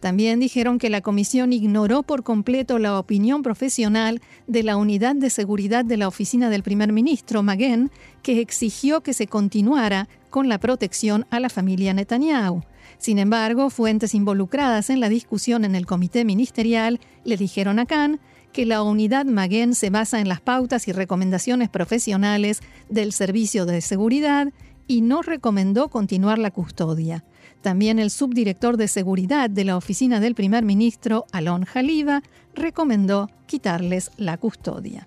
También 0.00 0.38
dijeron 0.38 0.78
que 0.78 0.90
la 0.90 1.00
comisión 1.00 1.52
ignoró 1.52 2.04
por 2.04 2.22
completo 2.22 2.78
la 2.78 2.98
opinión 2.98 3.42
profesional 3.42 4.20
de 4.46 4.62
la 4.62 4.76
unidad 4.76 5.16
de 5.16 5.28
seguridad 5.28 5.84
de 5.84 5.96
la 5.96 6.06
oficina 6.06 6.50
del 6.50 6.62
primer 6.62 6.92
ministro, 6.92 7.42
Maguen, 7.42 7.90
que 8.22 8.40
exigió 8.40 9.02
que 9.02 9.12
se 9.12 9.26
continuara 9.26 10.08
con 10.30 10.48
la 10.48 10.58
protección 10.58 11.26
a 11.30 11.40
la 11.40 11.48
familia 11.48 11.94
Netanyahu. 11.94 12.62
Sin 12.98 13.18
embargo, 13.18 13.70
fuentes 13.70 14.14
involucradas 14.14 14.90
en 14.90 15.00
la 15.00 15.08
discusión 15.08 15.64
en 15.64 15.74
el 15.74 15.86
comité 15.86 16.24
ministerial 16.24 17.00
le 17.24 17.36
dijeron 17.36 17.78
a 17.78 17.86
Khan 17.86 18.20
que 18.52 18.66
la 18.66 18.82
unidad 18.82 19.26
Maguen 19.26 19.74
se 19.74 19.90
basa 19.90 20.20
en 20.20 20.28
las 20.28 20.40
pautas 20.40 20.88
y 20.88 20.92
recomendaciones 20.92 21.68
profesionales 21.68 22.60
del 22.88 23.12
Servicio 23.12 23.66
de 23.66 23.80
Seguridad 23.80 24.48
y 24.88 25.02
no 25.02 25.22
recomendó 25.22 25.88
continuar 25.88 26.38
la 26.38 26.50
custodia. 26.50 27.22
También 27.60 27.98
el 27.98 28.10
subdirector 28.10 28.76
de 28.76 28.88
seguridad 28.88 29.50
de 29.50 29.64
la 29.64 29.76
oficina 29.76 30.18
del 30.18 30.34
primer 30.34 30.64
ministro, 30.64 31.26
Alon 31.30 31.64
Jaliba, 31.64 32.22
recomendó 32.54 33.30
quitarles 33.46 34.10
la 34.16 34.38
custodia. 34.38 35.06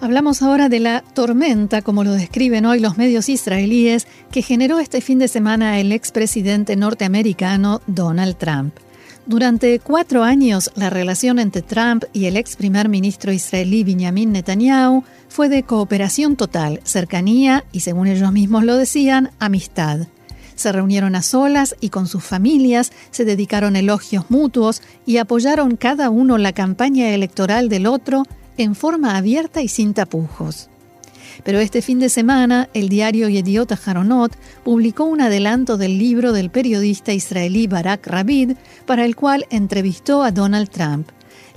Hablamos 0.00 0.42
ahora 0.42 0.68
de 0.68 0.78
la 0.78 1.00
tormenta, 1.00 1.82
como 1.82 2.04
lo 2.04 2.12
describen 2.12 2.66
hoy 2.66 2.78
los 2.78 2.98
medios 2.98 3.28
israelíes, 3.28 4.06
que 4.30 4.42
generó 4.42 4.78
este 4.78 5.00
fin 5.00 5.18
de 5.18 5.26
semana 5.26 5.80
el 5.80 5.90
expresidente 5.90 6.76
norteamericano 6.76 7.80
Donald 7.88 8.36
Trump. 8.36 8.74
Durante 9.28 9.78
cuatro 9.78 10.24
años, 10.24 10.70
la 10.74 10.88
relación 10.88 11.38
entre 11.38 11.60
Trump 11.60 12.04
y 12.14 12.24
el 12.24 12.38
ex 12.38 12.56
primer 12.56 12.88
ministro 12.88 13.30
israelí 13.30 13.84
Benjamin 13.84 14.32
Netanyahu 14.32 15.04
fue 15.28 15.50
de 15.50 15.64
cooperación 15.64 16.34
total, 16.34 16.80
cercanía 16.82 17.62
y, 17.70 17.80
según 17.80 18.06
ellos 18.06 18.32
mismos 18.32 18.64
lo 18.64 18.78
decían, 18.78 19.30
amistad. 19.38 20.06
Se 20.54 20.72
reunieron 20.72 21.14
a 21.14 21.20
solas 21.20 21.76
y 21.78 21.90
con 21.90 22.06
sus 22.06 22.24
familias, 22.24 22.90
se 23.10 23.26
dedicaron 23.26 23.76
elogios 23.76 24.30
mutuos 24.30 24.80
y 25.04 25.18
apoyaron 25.18 25.76
cada 25.76 26.08
uno 26.08 26.38
la 26.38 26.54
campaña 26.54 27.10
electoral 27.10 27.68
del 27.68 27.86
otro 27.86 28.22
en 28.56 28.74
forma 28.74 29.18
abierta 29.18 29.60
y 29.60 29.68
sin 29.68 29.92
tapujos. 29.92 30.70
Pero 31.44 31.60
este 31.60 31.82
fin 31.82 31.98
de 31.98 32.08
semana, 32.08 32.68
el 32.74 32.88
diario 32.88 33.28
Yediot 33.28 33.72
Haronot 33.86 34.36
publicó 34.64 35.04
un 35.04 35.20
adelanto 35.20 35.76
del 35.76 35.98
libro 35.98 36.32
del 36.32 36.50
periodista 36.50 37.12
israelí 37.12 37.66
Barak 37.66 38.06
Rabid, 38.06 38.52
para 38.86 39.04
el 39.04 39.16
cual 39.16 39.46
entrevistó 39.50 40.22
a 40.22 40.32
Donald 40.32 40.68
Trump. 40.70 41.08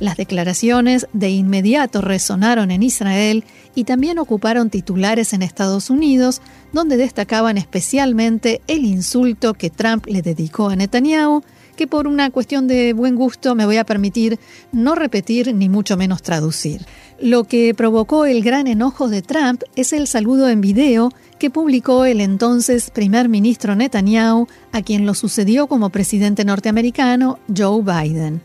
Las 0.02 0.18
declaraciones 0.18 1.08
de 1.14 1.30
inmediato 1.30 2.02
resonaron 2.02 2.72
en 2.72 2.82
Israel 2.82 3.44
y 3.76 3.84
también 3.84 4.18
ocuparon 4.18 4.72
titulares 4.72 5.32
en 5.34 5.44
Estados 5.44 5.92
Unidos, 5.92 6.42
donde 6.74 6.98
destacaban 6.98 7.60
especialmente 7.60 8.62
el 8.66 8.84
insulto 8.84 9.54
que 9.54 9.70
Trump 9.70 10.08
le 10.08 10.24
dedicó 10.24 10.70
a 10.70 10.76
Netanyahu, 10.76 11.44
que 11.76 11.86
por 11.86 12.08
una 12.08 12.32
cuestión 12.32 12.68
de 12.68 12.94
buen 12.94 13.16
gusto 13.16 13.54
me 13.54 13.66
voy 13.66 13.78
a 13.78 13.86
permitir 13.86 14.40
no 14.72 14.96
repetir 14.96 15.54
ni 15.54 15.70
mucho 15.70 15.98
menos 15.98 16.24
traducir. 16.24 16.82
Lo 17.22 17.44
que 17.44 17.76
provocó 17.76 18.26
el 18.26 18.42
gran 18.42 18.66
enojo 18.66 19.08
de 19.08 19.22
Trump 19.22 19.62
es 19.76 19.94
el 19.94 20.08
saludo 20.08 20.50
en 20.50 20.60
video 20.60 21.12
que 21.38 21.52
publicó 21.52 22.06
el 22.06 22.20
entonces 22.20 22.90
primer 22.90 23.30
ministro 23.30 23.76
Netanyahu, 23.76 24.48
a 24.72 24.82
quien 24.82 25.06
lo 25.06 25.14
sucedió 25.14 25.68
como 25.68 25.92
presidente 25.92 26.44
norteamericano 26.46 27.38
Joe 27.56 27.84
Biden. 27.84 28.42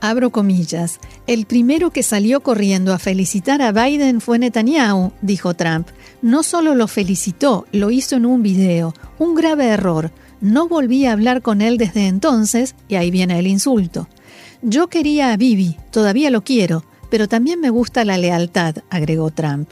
Abro 0.00 0.30
comillas. 0.30 0.98
El 1.28 1.46
primero 1.46 1.90
que 1.90 2.02
salió 2.02 2.40
corriendo 2.40 2.92
a 2.92 2.98
felicitar 2.98 3.62
a 3.62 3.70
Biden 3.70 4.20
fue 4.20 4.40
Netanyahu, 4.40 5.12
dijo 5.22 5.54
Trump. 5.54 5.86
No 6.20 6.42
solo 6.42 6.74
lo 6.74 6.88
felicitó, 6.88 7.66
lo 7.70 7.92
hizo 7.92 8.16
en 8.16 8.26
un 8.26 8.42
video. 8.42 8.92
Un 9.20 9.36
grave 9.36 9.66
error. 9.68 10.10
No 10.40 10.66
volví 10.66 11.06
a 11.06 11.12
hablar 11.12 11.42
con 11.42 11.62
él 11.62 11.78
desde 11.78 12.08
entonces, 12.08 12.74
y 12.88 12.96
ahí 12.96 13.12
viene 13.12 13.38
el 13.38 13.46
insulto. 13.46 14.08
Yo 14.62 14.88
quería 14.88 15.32
a 15.32 15.36
Bibi, 15.36 15.76
todavía 15.92 16.30
lo 16.30 16.42
quiero, 16.42 16.82
pero 17.10 17.28
también 17.28 17.60
me 17.60 17.70
gusta 17.70 18.04
la 18.04 18.18
lealtad, 18.18 18.76
agregó 18.90 19.30
Trump. 19.30 19.68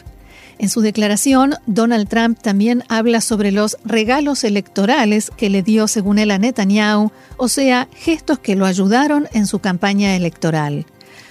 En 0.58 0.68
su 0.68 0.80
declaración, 0.80 1.56
Donald 1.66 2.08
Trump 2.08 2.38
también 2.40 2.84
habla 2.88 3.20
sobre 3.20 3.50
los 3.50 3.76
regalos 3.84 4.44
electorales 4.44 5.30
que 5.36 5.50
le 5.50 5.62
dio, 5.62 5.88
según 5.88 6.18
él, 6.18 6.30
a 6.30 6.38
Netanyahu, 6.38 7.10
o 7.36 7.48
sea, 7.48 7.88
gestos 7.94 8.38
que 8.38 8.54
lo 8.54 8.64
ayudaron 8.64 9.28
en 9.32 9.46
su 9.46 9.58
campaña 9.58 10.14
electoral. 10.14 10.86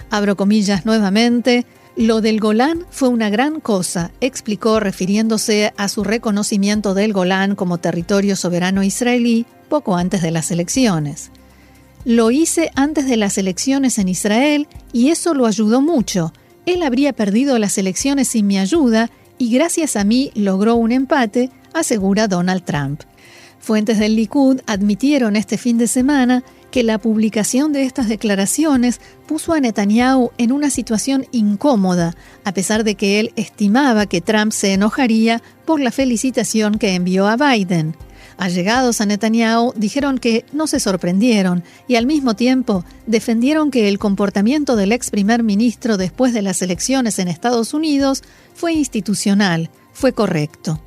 Abro 0.10 0.36
comillas 0.36 0.86
nuevamente, 0.86 1.66
lo 1.96 2.22
del 2.22 2.40
Golán 2.40 2.86
fue 2.90 3.10
una 3.10 3.30
gran 3.30 3.60
cosa, 3.60 4.12
explicó 4.20 4.80
refiriéndose 4.80 5.74
a 5.78 5.88
su 5.88 6.04
reconocimiento 6.04 6.94
del 6.94 7.14
Golán 7.14 7.56
como 7.56 7.78
territorio 7.78 8.36
soberano 8.36 8.84
israelí 8.84 9.46
poco 9.70 9.96
antes 9.96 10.22
de 10.22 10.32
las 10.32 10.52
elecciones. 10.52 11.32
Lo 12.06 12.32
hice 12.32 12.72
antes 12.76 13.08
de 13.08 13.18
las 13.18 13.38
elecciones 13.38 13.98
en 13.98 14.10
Israel 14.10 14.68
y 14.92 15.10
eso 15.10 15.34
lo 15.34 15.46
ayudó 15.46 15.82
mucho, 15.82 16.34
él 16.66 16.84
habría 16.84 17.14
perdido 17.14 17.60
las 17.60 17.78
elecciones 17.78 18.30
sin 18.30 18.48
mi 18.48 18.58
ayuda 18.58 19.10
y 19.38 19.52
gracias 19.52 19.96
a 19.96 20.04
mí 20.04 20.32
logró 20.34 20.76
un 20.76 20.92
empate, 20.92 21.50
asegura 21.74 22.28
Donald 22.28 22.64
Trump. 22.64 23.02
Fuentes 23.60 24.00
del 24.00 24.16
Likud 24.16 24.62
admitieron 24.66 25.36
este 25.36 25.58
fin 25.58 25.78
de 25.78 25.88
semana 25.88 26.44
que 26.72 26.84
la 26.84 26.98
publicación 26.98 27.72
de 27.72 27.84
estas 27.84 28.10
declaraciones 28.10 29.00
puso 29.28 29.54
a 29.54 29.60
Netanyahu 29.60 30.32
en 30.38 30.52
una 30.52 30.70
situación 30.70 31.26
incómoda, 31.32 32.16
a 32.44 32.54
pesar 32.54 32.84
de 32.84 32.96
que 32.96 33.20
él 33.20 33.32
estimaba 33.36 34.06
que 34.06 34.22
Trump 34.22 34.52
se 34.52 34.74
enojaría 34.74 35.42
por 35.66 35.80
la 35.80 35.92
felicitación 35.92 36.78
que 36.78 36.96
envió 36.96 37.28
a 37.28 37.38
Biden. 37.38 37.96
Allegados 38.38 39.02
a 39.02 39.06
Netanyahu 39.06 39.74
dijeron 39.76 40.18
que 40.18 40.46
no 40.54 40.68
se 40.68 40.80
sorprendieron 40.80 41.64
y 41.88 41.96
al 41.96 42.06
mismo 42.06 42.36
tiempo 42.36 42.84
defendieron 43.06 43.72
que 43.72 43.90
el 43.90 44.00
comportamiento 44.00 44.76
del 44.76 44.92
ex 44.92 45.12
primer 45.12 45.44
ministro 45.44 45.98
después 45.98 46.34
de 46.34 46.42
las 46.42 46.62
elecciones 46.62 47.20
en 47.20 47.28
Estados 47.28 47.74
Unidos 47.74 48.24
fue 48.54 48.74
institucional, 48.74 49.70
fue 49.94 50.14
correcto. 50.14 50.82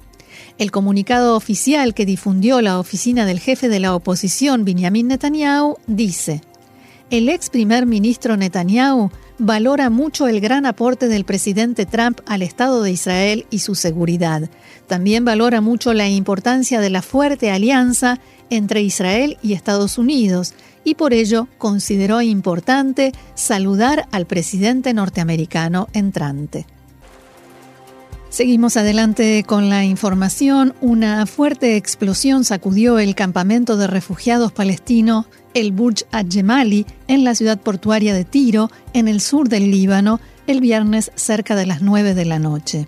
El 0.59 0.71
comunicado 0.71 1.37
oficial 1.37 1.95
que 1.95 2.07
difundió 2.07 2.63
la 2.63 2.79
oficina 2.79 3.27
del 3.27 3.41
jefe 3.41 3.69
de 3.69 3.81
la 3.81 3.95
oposición, 3.95 4.65
Benjamin 4.65 5.09
Netanyahu, 5.09 5.77
dice, 5.87 6.41
el 7.11 7.29
ex 7.29 7.51
primer 7.51 7.87
ministro 7.87 8.37
Netanyahu 8.37 9.11
valora 9.39 9.91
mucho 9.91 10.29
el 10.29 10.41
gran 10.41 10.67
aporte 10.67 11.09
del 11.09 11.25
presidente 11.25 11.87
Trump 11.87 12.21
al 12.27 12.43
Estado 12.43 12.83
de 12.83 12.91
Israel 12.91 13.47
y 13.51 13.61
su 13.61 13.75
seguridad. 13.75 14.49
También 14.87 15.25
valora 15.25 15.61
mucho 15.61 15.93
la 15.93 16.09
importancia 16.09 16.81
de 16.81 16.91
la 16.91 17.03
fuerte 17.03 17.51
alianza 17.51 18.19
entre 18.51 18.83
Israel 18.83 19.39
y 19.43 19.53
Estados 19.53 19.99
Unidos 19.99 20.55
y 20.85 20.95
por 20.95 21.13
ello 21.13 21.49
consideró 21.59 22.23
importante 22.23 23.13
saludar 23.35 24.07
al 24.13 24.27
presidente 24.27 24.95
norteamericano 24.95 25.89
entrante. 25.93 26.67
Seguimos 28.29 28.77
adelante 28.77 29.45
con 29.47 29.71
la 29.71 29.85
información. 29.85 30.75
Una 30.81 31.27
fuerte 31.27 31.77
explosión 31.77 32.45
sacudió 32.45 32.99
el 32.99 33.15
campamento 33.15 33.77
de 33.77 33.87
refugiados 33.87 34.53
palestinos, 34.53 35.27
el 35.57 35.73
Burj 35.73 36.03
al-Jemali, 36.13 36.85
en 37.09 37.25
la 37.25 37.35
ciudad 37.35 37.59
portuaria 37.59 38.13
de 38.13 38.27
Tiro, 38.27 38.71
en 38.93 39.09
el 39.09 39.23
sur 39.23 39.49
del 39.49 39.71
Líbano, 39.71 40.21
el 40.47 40.61
viernes 40.61 41.11
cerca 41.15 41.57
de 41.57 41.65
las 41.65 41.81
9 41.81 42.13
de 42.13 42.25
la 42.27 42.39
noche. 42.39 42.87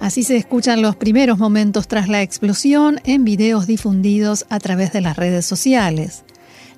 Así 0.00 0.22
se 0.22 0.36
escuchan 0.38 0.80
los 0.80 0.96
primeros 0.96 1.38
momentos 1.38 1.86
tras 1.86 2.08
la 2.08 2.22
explosión 2.22 3.00
en 3.04 3.24
videos 3.24 3.66
difundidos 3.66 4.46
a 4.48 4.60
través 4.60 4.94
de 4.94 5.02
las 5.02 5.18
redes 5.18 5.44
sociales. 5.44 6.24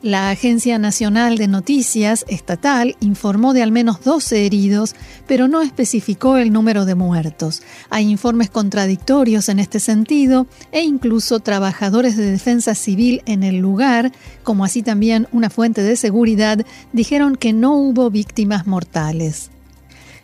La 0.03 0.31
Agencia 0.31 0.79
Nacional 0.79 1.37
de 1.37 1.47
Noticias 1.47 2.25
Estatal 2.27 2.97
informó 3.01 3.53
de 3.53 3.63
al 3.63 3.71
menos 3.71 4.03
12 4.03 4.47
heridos, 4.47 4.95
pero 5.27 5.47
no 5.47 5.61
especificó 5.61 6.39
el 6.39 6.55
número 6.55 6.87
de 6.87 6.95
muertos. 6.95 7.61
Hay 7.91 8.09
informes 8.09 8.49
contradictorios 8.49 9.51
en 9.51 9.59
este 9.59 9.79
sentido 9.79 10.47
e 10.73 10.81
incluso 10.81 11.41
trabajadores 11.41 12.17
de 12.17 12.31
defensa 12.31 12.75
civil 12.75 13.21
en 13.27 13.43
el 13.43 13.59
lugar, 13.59 14.11
como 14.43 14.65
así 14.65 14.83
también 14.83 15.29
una 15.33 15.51
fuente 15.51 15.83
de 15.83 15.97
seguridad, 15.97 16.65
dijeron 16.95 17.37
que 17.37 17.53
no 17.53 17.75
hubo 17.75 18.09
víctimas 18.09 18.67
mortales. 18.67 19.51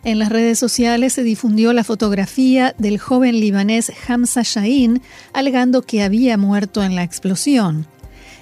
En 0.03 0.17
las 0.17 0.29
redes 0.29 0.57
sociales 0.57 1.13
se 1.13 1.21
difundió 1.21 1.71
la 1.71 1.83
fotografía 1.83 2.73
del 2.79 2.97
joven 2.97 3.39
libanés 3.39 3.91
Hamza 4.07 4.41
Shahin, 4.43 5.03
alegando 5.33 5.83
que 5.83 6.01
había 6.01 6.35
muerto 6.35 6.83
en 6.83 6.95
la 6.95 7.03
explosión. 7.03 7.85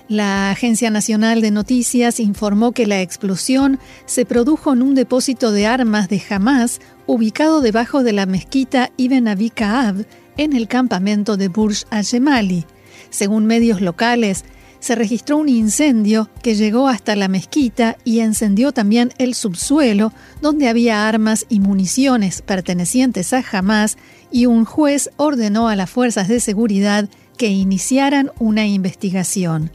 La 0.07 0.51
Agencia 0.51 0.91
Nacional 0.91 1.41
de 1.41 1.49
Noticias 1.49 2.19
informó 2.19 2.73
que 2.73 2.85
la 2.85 3.01
explosión 3.01 3.79
se 4.05 4.23
produjo 4.23 4.71
en 4.71 4.83
un 4.83 4.93
depósito 4.93 5.51
de 5.51 5.65
armas 5.65 6.09
de 6.09 6.21
Hamas 6.29 6.79
ubicado 7.07 7.59
debajo 7.59 8.03
de 8.03 8.13
la 8.13 8.27
mezquita 8.27 8.91
Ibn 8.97 9.27
Abi 9.27 9.49
Ka'ab 9.49 10.05
en 10.37 10.53
el 10.53 10.67
campamento 10.67 11.37
de 11.37 11.47
Burj 11.47 11.85
al-Jemali. 11.89 12.65
Según 13.09 13.47
medios 13.47 13.81
locales, 13.81 14.45
se 14.79 14.93
registró 14.93 15.37
un 15.37 15.49
incendio 15.49 16.29
que 16.43 16.53
llegó 16.53 16.87
hasta 16.87 17.15
la 17.15 17.27
mezquita 17.27 17.97
y 18.03 18.19
encendió 18.19 18.73
también 18.73 19.11
el 19.17 19.33
subsuelo, 19.33 20.13
donde 20.39 20.67
había 20.67 21.09
armas 21.09 21.47
y 21.49 21.59
municiones 21.59 22.43
pertenecientes 22.43 23.33
a 23.33 23.43
Hamas, 23.51 23.97
y 24.31 24.45
un 24.45 24.65
juez 24.65 25.09
ordenó 25.17 25.67
a 25.67 25.75
las 25.75 25.89
fuerzas 25.89 26.27
de 26.27 26.39
seguridad 26.39 27.09
que 27.37 27.47
iniciaran 27.47 28.29
una 28.37 28.67
investigación. 28.67 29.71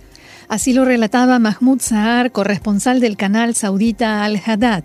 Así 0.50 0.72
lo 0.72 0.84
relataba 0.84 1.38
Mahmoud 1.38 1.80
Sahar, 1.80 2.32
corresponsal 2.32 2.98
del 2.98 3.16
canal 3.16 3.54
saudita 3.54 4.24
Al 4.24 4.42
Haddad. 4.44 4.82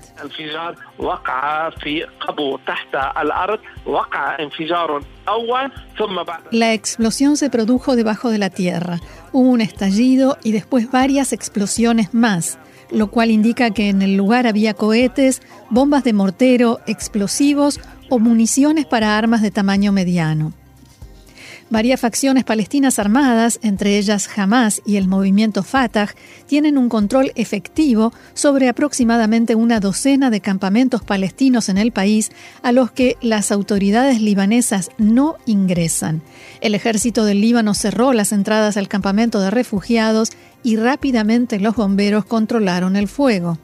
La 6.51 6.74
explosión 6.74 7.36
se 7.36 7.50
produjo 7.50 7.95
debajo 7.95 8.29
de 8.29 8.38
la 8.38 8.51
tierra. 8.51 9.00
Hubo 9.31 9.50
un 9.50 9.62
estallido 9.62 10.38
y 10.43 10.51
después 10.51 10.91
varias 10.91 11.34
explosiones 11.34 12.13
más, 12.13 12.60
lo 12.91 13.07
cual 13.07 13.31
indica 13.31 13.72
que 13.72 13.89
en 13.89 14.03
el 14.03 14.15
lugar 14.15 14.45
había 14.45 14.75
cohetes, 14.75 15.41
bombas 15.72 16.03
de 16.03 16.13
mortero, 16.13 16.79
explosivos 16.86 17.79
o 18.10 18.19
municiones 18.19 18.86
para 18.86 19.17
armas 19.17 19.41
de 19.41 19.50
tamaño 19.50 19.91
mediano. 19.91 20.53
Varias 21.72 22.00
facciones 22.00 22.43
palestinas 22.43 23.00
armadas, 23.00 23.60
entre 23.63 23.98
ellas 23.98 24.29
Hamas 24.38 24.84
y 24.86 24.98
el 24.98 25.07
movimiento 25.07 25.63
Fatah, 25.63 26.10
tienen 26.45 26.77
un 26.77 26.89
control 26.89 27.31
efectivo 27.34 28.13
sobre 28.36 28.69
aproximadamente 28.69 29.55
una 29.55 29.79
docena 29.79 30.29
de 30.29 30.41
campamentos 30.41 31.01
palestinos 31.01 31.67
en 31.69 31.79
el 31.79 31.91
país 31.91 32.31
a 32.62 32.72
los 32.72 32.91
que 32.91 33.17
las 33.19 33.51
autoridades 33.51 34.22
libanesas 34.22 34.91
no 35.00 35.38
ingresan. 35.48 36.22
El 36.62 36.75
ejército 36.75 37.25
del 37.25 37.41
Líbano 37.41 37.74
cerró 37.74 38.13
las 38.13 38.31
entradas 38.31 38.77
al 38.77 38.88
campamento 38.88 39.39
de 39.39 39.50
refugiados 39.50 40.34
y 40.62 40.75
rápidamente 40.75 41.60
los 41.60 41.75
bomberos 41.75 42.25
controlaron 42.25 42.95
el 42.95 43.07
fuego. 43.07 43.57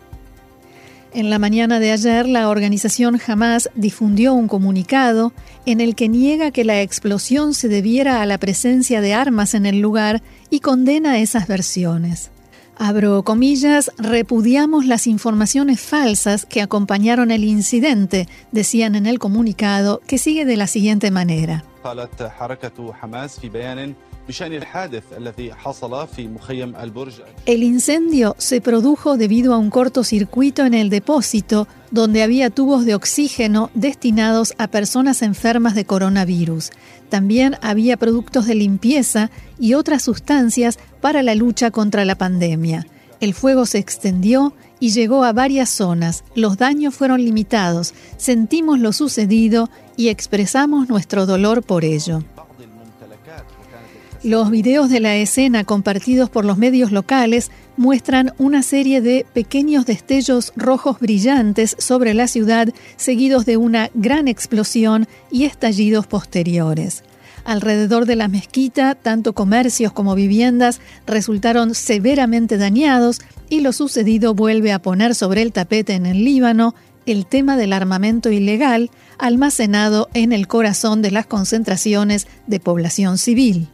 En 1.13 1.29
la 1.29 1.39
mañana 1.39 1.81
de 1.81 1.91
ayer, 1.91 2.25
la 2.25 2.47
organización 2.47 3.19
Hamas 3.25 3.69
difundió 3.75 4.33
un 4.33 4.47
comunicado 4.47 5.33
en 5.65 5.81
el 5.81 5.93
que 5.93 6.07
niega 6.07 6.51
que 6.51 6.63
la 6.63 6.81
explosión 6.81 7.53
se 7.53 7.67
debiera 7.67 8.21
a 8.21 8.25
la 8.25 8.37
presencia 8.37 9.01
de 9.01 9.13
armas 9.13 9.53
en 9.53 9.65
el 9.65 9.81
lugar 9.81 10.23
y 10.49 10.61
condena 10.61 11.19
esas 11.19 11.47
versiones. 11.47 12.31
Abro 12.77 13.23
comillas, 13.23 13.91
repudiamos 13.97 14.85
las 14.85 15.05
informaciones 15.05 15.81
falsas 15.81 16.45
que 16.45 16.61
acompañaron 16.61 17.29
el 17.29 17.43
incidente, 17.43 18.29
decían 18.53 18.95
en 18.95 19.05
el 19.05 19.19
comunicado, 19.19 20.01
que 20.07 20.17
sigue 20.17 20.45
de 20.45 20.55
la 20.55 20.67
siguiente 20.67 21.11
manera. 21.11 21.65
El 27.45 27.63
incendio 27.63 28.35
se 28.37 28.61
produjo 28.61 29.17
debido 29.17 29.53
a 29.53 29.57
un 29.57 29.69
cortocircuito 29.69 30.65
en 30.65 30.73
el 30.73 30.89
depósito 30.89 31.67
donde 31.91 32.23
había 32.23 32.49
tubos 32.49 32.85
de 32.85 32.95
oxígeno 32.95 33.69
destinados 33.73 34.53
a 34.57 34.67
personas 34.67 35.21
enfermas 35.21 35.75
de 35.75 35.85
coronavirus. 35.85 36.71
También 37.09 37.57
había 37.61 37.97
productos 37.97 38.45
de 38.45 38.55
limpieza 38.55 39.29
y 39.59 39.73
otras 39.73 40.03
sustancias 40.03 40.79
para 41.01 41.21
la 41.23 41.35
lucha 41.35 41.71
contra 41.71 42.05
la 42.05 42.15
pandemia. 42.15 42.87
El 43.19 43.33
fuego 43.33 43.65
se 43.65 43.77
extendió 43.77 44.53
y 44.79 44.89
llegó 44.89 45.23
a 45.23 45.31
varias 45.31 45.69
zonas. 45.69 46.23
Los 46.33 46.57
daños 46.57 46.95
fueron 46.95 47.23
limitados. 47.23 47.93
Sentimos 48.17 48.79
lo 48.79 48.93
sucedido 48.93 49.69
y 49.95 50.09
expresamos 50.09 50.89
nuestro 50.89 51.27
dolor 51.27 51.61
por 51.61 51.85
ello. 51.85 52.23
Los 54.23 54.51
videos 54.51 54.91
de 54.91 54.99
la 54.99 55.15
escena 55.15 55.63
compartidos 55.63 56.29
por 56.29 56.45
los 56.45 56.59
medios 56.59 56.91
locales 56.91 57.49
muestran 57.75 58.33
una 58.37 58.61
serie 58.61 59.01
de 59.01 59.25
pequeños 59.33 59.87
destellos 59.87 60.53
rojos 60.55 60.99
brillantes 60.99 61.75
sobre 61.79 62.13
la 62.13 62.27
ciudad, 62.27 62.69
seguidos 62.97 63.47
de 63.47 63.57
una 63.57 63.89
gran 63.95 64.27
explosión 64.27 65.07
y 65.31 65.45
estallidos 65.45 66.05
posteriores. 66.05 67.03
Alrededor 67.45 68.05
de 68.05 68.15
la 68.15 68.27
mezquita, 68.27 68.93
tanto 68.93 69.33
comercios 69.33 69.91
como 69.91 70.13
viviendas 70.13 70.81
resultaron 71.07 71.73
severamente 71.73 72.59
dañados 72.59 73.21
y 73.49 73.61
lo 73.61 73.73
sucedido 73.73 74.35
vuelve 74.35 74.71
a 74.71 74.83
poner 74.83 75.15
sobre 75.15 75.41
el 75.41 75.51
tapete 75.51 75.93
en 75.93 76.05
el 76.05 76.23
Líbano 76.23 76.75
el 77.07 77.25
tema 77.25 77.57
del 77.57 77.73
armamento 77.73 78.29
ilegal 78.29 78.91
almacenado 79.17 80.09
en 80.13 80.31
el 80.31 80.47
corazón 80.47 81.01
de 81.01 81.09
las 81.09 81.25
concentraciones 81.25 82.27
de 82.45 82.59
población 82.59 83.17
civil. 83.17 83.69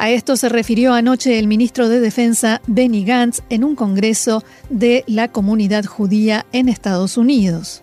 A 0.00 0.10
esto 0.10 0.36
se 0.36 0.48
refirió 0.48 0.94
anoche 0.94 1.40
el 1.40 1.48
ministro 1.48 1.88
de 1.88 1.98
Defensa 1.98 2.62
Benny 2.68 3.04
Gantz 3.04 3.42
en 3.50 3.64
un 3.64 3.74
congreso 3.74 4.44
de 4.70 5.02
la 5.08 5.26
comunidad 5.26 5.84
judía 5.84 6.46
en 6.52 6.68
Estados 6.68 7.16
Unidos. 7.16 7.82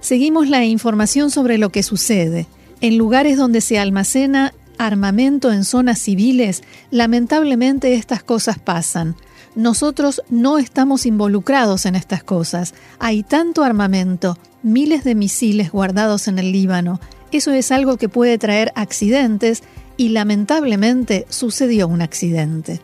Seguimos 0.00 0.48
la 0.48 0.64
información 0.66 1.30
sobre 1.30 1.56
lo 1.56 1.70
que 1.70 1.82
sucede. 1.82 2.46
En 2.82 2.98
lugares 2.98 3.38
donde 3.38 3.62
se 3.62 3.78
almacena 3.78 4.52
armamento 4.76 5.50
en 5.50 5.64
zonas 5.64 5.98
civiles, 5.98 6.62
lamentablemente 6.90 7.94
estas 7.94 8.22
cosas 8.22 8.58
pasan. 8.58 9.16
Nosotros 9.56 10.22
no 10.28 10.58
estamos 10.58 11.06
involucrados 11.06 11.86
en 11.86 11.96
estas 11.96 12.22
cosas. 12.22 12.74
Hay 12.98 13.22
tanto 13.22 13.64
armamento, 13.64 14.36
miles 14.62 15.02
de 15.02 15.14
misiles 15.14 15.72
guardados 15.72 16.28
en 16.28 16.38
el 16.38 16.52
Líbano. 16.52 17.00
Eso 17.32 17.52
es 17.52 17.72
algo 17.72 17.96
que 17.96 18.10
puede 18.10 18.36
traer 18.36 18.70
accidentes 18.74 19.62
y 19.96 20.10
lamentablemente 20.10 21.24
sucedió 21.30 21.88
un 21.88 22.02
accidente. 22.02 22.82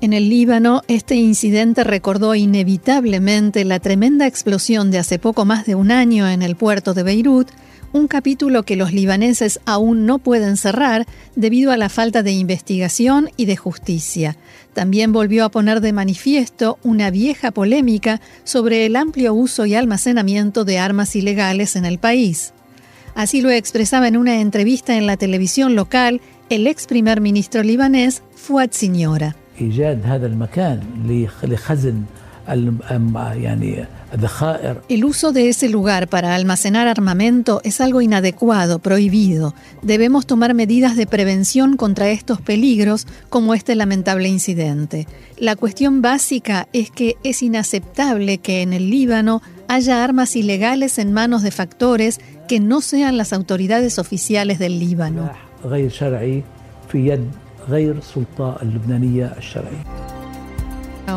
En 0.00 0.12
el 0.12 0.28
Líbano, 0.28 0.82
este 0.88 1.14
incidente 1.14 1.84
recordó 1.84 2.34
inevitablemente 2.34 3.64
la 3.64 3.78
tremenda 3.78 4.26
explosión 4.26 4.90
de 4.90 4.98
hace 4.98 5.20
poco 5.20 5.44
más 5.44 5.66
de 5.66 5.76
un 5.76 5.92
año 5.92 6.28
en 6.28 6.42
el 6.42 6.56
puerto 6.56 6.94
de 6.94 7.04
Beirut, 7.04 7.48
un 7.92 8.08
capítulo 8.08 8.62
que 8.62 8.76
los 8.76 8.92
libaneses 8.92 9.60
aún 9.66 10.06
no 10.06 10.18
pueden 10.18 10.56
cerrar 10.56 11.06
debido 11.36 11.72
a 11.72 11.76
la 11.76 11.88
falta 11.88 12.22
de 12.22 12.32
investigación 12.32 13.30
y 13.36 13.44
de 13.44 13.56
justicia. 13.56 14.36
También 14.72 15.12
volvió 15.12 15.44
a 15.44 15.50
poner 15.50 15.80
de 15.80 15.92
manifiesto 15.92 16.78
una 16.82 17.10
vieja 17.10 17.50
polémica 17.50 18.20
sobre 18.44 18.86
el 18.86 18.96
amplio 18.96 19.34
uso 19.34 19.66
y 19.66 19.74
almacenamiento 19.74 20.64
de 20.64 20.78
armas 20.78 21.14
ilegales 21.14 21.76
en 21.76 21.84
el 21.84 21.98
país. 21.98 22.52
Así 23.14 23.42
lo 23.42 23.50
expresaba 23.50 24.08
en 24.08 24.16
una 24.16 24.40
entrevista 24.40 24.96
en 24.96 25.06
la 25.06 25.16
televisión 25.16 25.74
local 25.74 26.20
el 26.48 26.66
ex 26.66 26.86
primer 26.86 27.20
ministro 27.20 27.62
libanés 27.62 28.22
Fuad 28.34 28.70
Signora. 28.72 29.36
El 34.88 35.04
uso 35.04 35.32
de 35.32 35.48
ese 35.48 35.68
lugar 35.68 36.08
para 36.08 36.34
almacenar 36.34 36.88
armamento 36.88 37.60
es 37.64 37.80
algo 37.80 38.00
inadecuado, 38.00 38.78
prohibido. 38.78 39.54
Debemos 39.82 40.26
tomar 40.26 40.54
medidas 40.54 40.96
de 40.96 41.06
prevención 41.06 41.76
contra 41.76 42.10
estos 42.10 42.40
peligros, 42.40 43.06
como 43.28 43.54
este 43.54 43.74
lamentable 43.74 44.28
incidente. 44.28 45.06
La 45.38 45.56
cuestión 45.56 46.02
básica 46.02 46.68
es 46.72 46.90
que 46.90 47.16
es 47.24 47.42
inaceptable 47.42 48.38
que 48.38 48.62
en 48.62 48.72
el 48.72 48.90
Líbano 48.90 49.42
haya 49.68 50.04
armas 50.04 50.36
ilegales 50.36 50.98
en 50.98 51.12
manos 51.12 51.42
de 51.42 51.50
factores 51.50 52.20
que 52.48 52.60
no 52.60 52.80
sean 52.80 53.16
las 53.16 53.32
autoridades 53.32 53.98
oficiales 53.98 54.58
del 54.58 54.78
Líbano. 54.78 55.30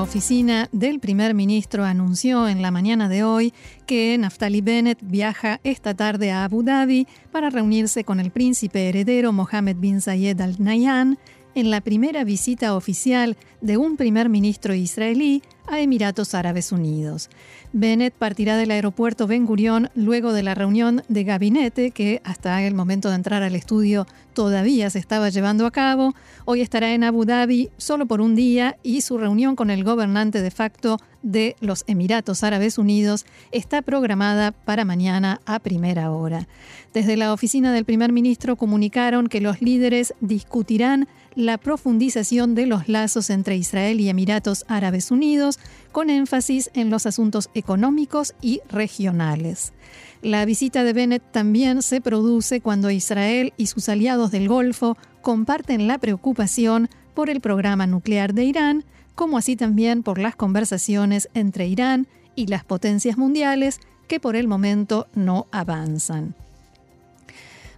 La 0.06 0.10
oficina 0.10 0.70
del 0.72 1.00
primer 1.00 1.34
ministro 1.34 1.84
anunció 1.84 2.48
en 2.48 2.62
la 2.62 2.70
mañana 2.70 3.10
de 3.10 3.24
hoy 3.24 3.56
que 3.88 4.16
Naftali 4.20 4.62
Bennett 4.62 5.00
viaja 5.02 5.60
esta 5.64 5.96
tarde 5.96 6.30
a 6.30 6.44
Abu 6.44 6.62
Dhabi 6.62 7.08
para 7.32 7.50
reunirse 7.50 8.04
con 8.04 8.20
el 8.20 8.30
príncipe 8.30 8.88
heredero 8.88 9.34
Mohammed 9.34 9.78
bin 9.78 10.02
Zayed 10.02 10.40
Al 10.42 10.58
Nahyan 10.60 11.18
en 11.56 11.72
la 11.72 11.82
primera 11.82 12.24
visita 12.24 12.76
oficial 12.76 13.36
de 13.62 13.78
un 13.78 13.98
primer 13.98 14.30
ministro 14.30 14.76
israelí 14.76 15.42
a 15.68 15.80
Emiratos 15.80 16.34
Árabes 16.34 16.72
Unidos. 16.72 17.30
Bennett 17.74 18.14
partirá 18.14 18.58
del 18.58 18.72
aeropuerto 18.72 19.28
Ben 19.28 19.46
Gurion 19.46 19.90
luego 19.96 20.34
de 20.34 20.44
la 20.44 20.56
reunión 20.56 21.04
de 21.08 21.24
gabinete 21.24 21.92
que 21.92 22.22
hasta 22.24 22.62
el 22.64 22.74
momento 22.74 23.10
de 23.10 23.16
entrar 23.16 23.44
al 23.44 23.56
estudio 23.56 24.08
todavía 24.34 24.90
se 24.90 25.00
estaba 25.00 25.30
llevando 25.30 25.66
a 25.66 25.72
cabo. 25.72 26.14
Hoy 26.46 26.62
estará 26.62 26.94
en 26.94 27.04
Abu 27.04 27.26
Dhabi 27.26 27.70
solo 27.78 28.06
por 28.06 28.22
un 28.22 28.36
día 28.36 28.78
y 28.84 29.02
su 29.02 29.18
reunión 29.18 29.56
con 29.56 29.70
el 29.70 29.84
gobernante 29.84 30.42
de 30.42 30.52
facto 30.52 31.00
de 31.22 31.56
los 31.60 31.84
Emiratos 31.88 32.44
Árabes 32.44 32.78
Unidos 32.78 33.26
está 33.52 33.82
programada 33.82 34.52
para 34.52 34.86
mañana 34.86 35.42
a 35.46 35.60
primera 35.60 36.12
hora. 36.12 36.48
Desde 36.94 37.18
la 37.18 37.34
oficina 37.34 37.74
del 37.74 37.84
primer 37.84 38.12
ministro 38.12 38.56
comunicaron 38.56 39.28
que 39.28 39.42
los 39.42 39.62
líderes 39.62 40.14
discutirán 40.22 41.08
la 41.36 41.58
profundización 41.58 42.56
de 42.56 42.66
los 42.66 42.88
lazos 42.88 43.30
entre 43.30 43.58
Israel 43.58 44.00
y 44.00 44.10
Emiratos 44.10 44.66
Árabes 44.68 45.12
Unidos, 45.12 45.60
con 45.92 46.10
énfasis 46.10 46.72
en 46.74 46.90
los 46.90 47.06
asuntos 47.06 47.50
económicos 47.54 48.34
y 48.42 48.62
regionales. 48.70 49.74
La 50.22 50.46
visita 50.46 50.84
de 50.84 50.94
Bennett 50.94 51.32
también 51.32 51.82
se 51.82 52.02
produce 52.02 52.62
cuando 52.62 52.90
Israel 52.90 53.54
y 53.58 53.68
sus 53.68 53.90
aliados 53.90 54.32
del 54.32 54.48
Golfo 54.48 54.98
comparten 55.22 55.88
la 55.88 55.98
preocupación 55.98 56.90
por 57.14 57.30
el 57.30 57.42
programa 57.42 57.86
nuclear 57.86 58.34
de 58.34 58.46
Irán, 58.46 58.86
como 59.14 59.38
así 59.38 59.56
también 59.56 60.04
por 60.04 60.18
las 60.18 60.36
conversaciones 60.36 61.30
entre 61.34 61.68
Irán 61.68 62.08
y 62.36 62.48
las 62.48 62.64
potencias 62.64 63.18
mundiales 63.18 63.80
que 64.08 64.20
por 64.20 64.36
el 64.36 64.48
momento 64.48 65.08
no 65.16 65.48
avanzan. 65.52 66.36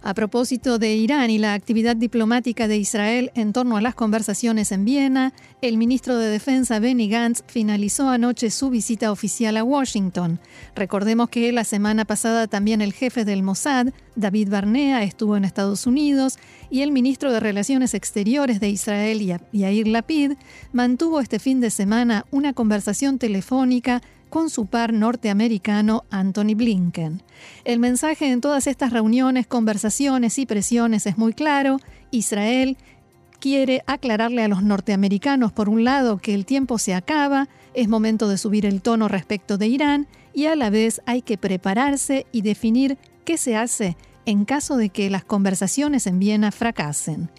A 0.02 0.14
propósito 0.14 0.78
de 0.78 0.94
Irán 0.94 1.28
y 1.30 1.38
la 1.38 1.54
actividad 1.54 1.96
diplomática 1.96 2.68
de 2.68 2.76
Israel 2.76 3.32
en 3.34 3.52
torno 3.52 3.76
a 3.76 3.80
las 3.80 3.96
conversaciones 3.96 4.70
en 4.70 4.84
Viena, 4.84 5.32
el 5.60 5.76
ministro 5.76 6.16
de 6.16 6.28
Defensa 6.28 6.78
Benny 6.78 7.08
Gantz 7.08 7.42
finalizó 7.48 8.08
anoche 8.08 8.50
su 8.50 8.70
visita 8.70 9.10
oficial 9.10 9.56
a 9.56 9.64
Washington. 9.64 10.38
Recordemos 10.76 11.28
que 11.30 11.50
la 11.50 11.64
semana 11.64 12.04
pasada 12.04 12.46
también 12.46 12.80
el 12.80 12.92
jefe 12.92 13.24
del 13.24 13.42
Mossad, 13.42 13.88
David 14.14 14.50
Barnea, 14.50 15.02
estuvo 15.02 15.36
en 15.36 15.44
Estados 15.44 15.86
Unidos 15.86 16.38
y 16.70 16.82
el 16.82 16.92
ministro 16.92 17.32
de 17.32 17.40
Relaciones 17.40 17.94
Exteriores 17.94 18.60
de 18.60 18.68
Israel, 18.68 19.40
Yair 19.52 19.88
Lapid, 19.88 20.32
mantuvo 20.72 21.18
este 21.20 21.40
fin 21.40 21.60
de 21.60 21.70
semana 21.70 22.24
una 22.30 22.52
conversación 22.52 23.18
telefónica 23.18 24.00
con 24.28 24.50
su 24.50 24.66
par 24.66 24.92
norteamericano 24.92 26.04
Anthony 26.10 26.54
Blinken. 26.54 27.22
El 27.64 27.78
mensaje 27.78 28.30
en 28.30 28.40
todas 28.40 28.66
estas 28.66 28.92
reuniones, 28.92 29.46
conversaciones 29.46 30.38
y 30.38 30.46
presiones 30.46 31.06
es 31.06 31.18
muy 31.18 31.32
claro. 31.32 31.78
Israel 32.10 32.76
quiere 33.40 33.82
aclararle 33.86 34.42
a 34.42 34.48
los 34.48 34.62
norteamericanos, 34.62 35.52
por 35.52 35.68
un 35.68 35.84
lado, 35.84 36.18
que 36.18 36.34
el 36.34 36.44
tiempo 36.44 36.78
se 36.78 36.94
acaba, 36.94 37.48
es 37.74 37.88
momento 37.88 38.28
de 38.28 38.38
subir 38.38 38.66
el 38.66 38.82
tono 38.82 39.08
respecto 39.08 39.58
de 39.58 39.68
Irán 39.68 40.08
y 40.34 40.46
a 40.46 40.56
la 40.56 40.70
vez 40.70 41.00
hay 41.06 41.22
que 41.22 41.38
prepararse 41.38 42.26
y 42.32 42.42
definir 42.42 42.98
qué 43.24 43.36
se 43.36 43.56
hace 43.56 43.96
en 44.26 44.44
caso 44.44 44.76
de 44.76 44.90
que 44.90 45.08
las 45.08 45.24
conversaciones 45.24 46.06
en 46.06 46.18
Viena 46.18 46.52
fracasen. 46.52 47.30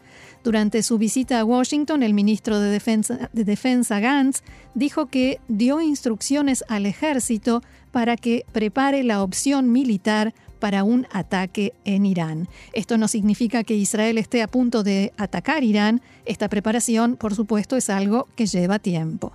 Durante 0.43 0.83
su 0.83 0.97
visita 0.97 1.39
a 1.39 1.45
Washington, 1.45 2.01
el 2.01 2.13
ministro 2.13 2.59
de 2.59 2.69
Defensa, 2.69 3.29
de 3.33 3.43
Defensa 3.43 3.99
Gantz 3.99 4.41
dijo 4.73 5.07
que 5.07 5.39
dio 5.47 5.81
instrucciones 5.81 6.63
al 6.69 6.85
ejército 6.85 7.61
para 7.91 8.15
que 8.15 8.45
prepare 8.51 9.03
la 9.03 9.21
opción 9.21 9.71
militar 9.71 10.33
para 10.59 10.83
un 10.83 11.07
ataque 11.11 11.73
en 11.85 12.05
Irán. 12.05 12.47
Esto 12.73 12.97
no 12.97 13.07
significa 13.07 13.63
que 13.63 13.75
Israel 13.75 14.17
esté 14.17 14.41
a 14.41 14.47
punto 14.47 14.83
de 14.83 15.13
atacar 15.17 15.63
Irán. 15.63 16.01
Esta 16.25 16.49
preparación, 16.49 17.15
por 17.15 17.33
supuesto, 17.33 17.75
es 17.75 17.89
algo 17.89 18.27
que 18.35 18.45
lleva 18.45 18.79
tiempo. 18.79 19.31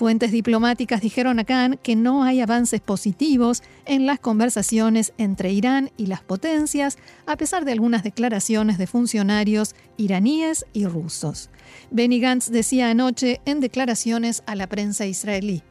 Fuentes 0.00 0.32
diplomáticas 0.32 1.02
dijeron 1.02 1.40
a 1.40 1.44
Khan 1.44 1.78
que 1.82 1.94
no 1.94 2.22
hay 2.22 2.40
avances 2.40 2.80
positivos 2.80 3.62
en 3.84 4.06
las 4.06 4.18
conversaciones 4.18 5.12
entre 5.18 5.52
Irán 5.52 5.90
y 5.98 6.06
las 6.06 6.22
potencias, 6.22 6.96
a 7.26 7.36
pesar 7.36 7.66
de 7.66 7.72
algunas 7.72 8.02
declaraciones 8.02 8.78
de 8.78 8.86
funcionarios 8.86 9.74
iraníes 9.98 10.64
y 10.72 10.86
rusos. 10.86 11.50
Benny 11.90 12.18
Gantz 12.18 12.48
decía 12.48 12.88
anoche 12.88 13.42
en 13.44 13.60
declaraciones 13.60 14.42
a 14.46 14.54
la 14.54 14.68
prensa 14.68 15.04
israelí. 15.04 15.62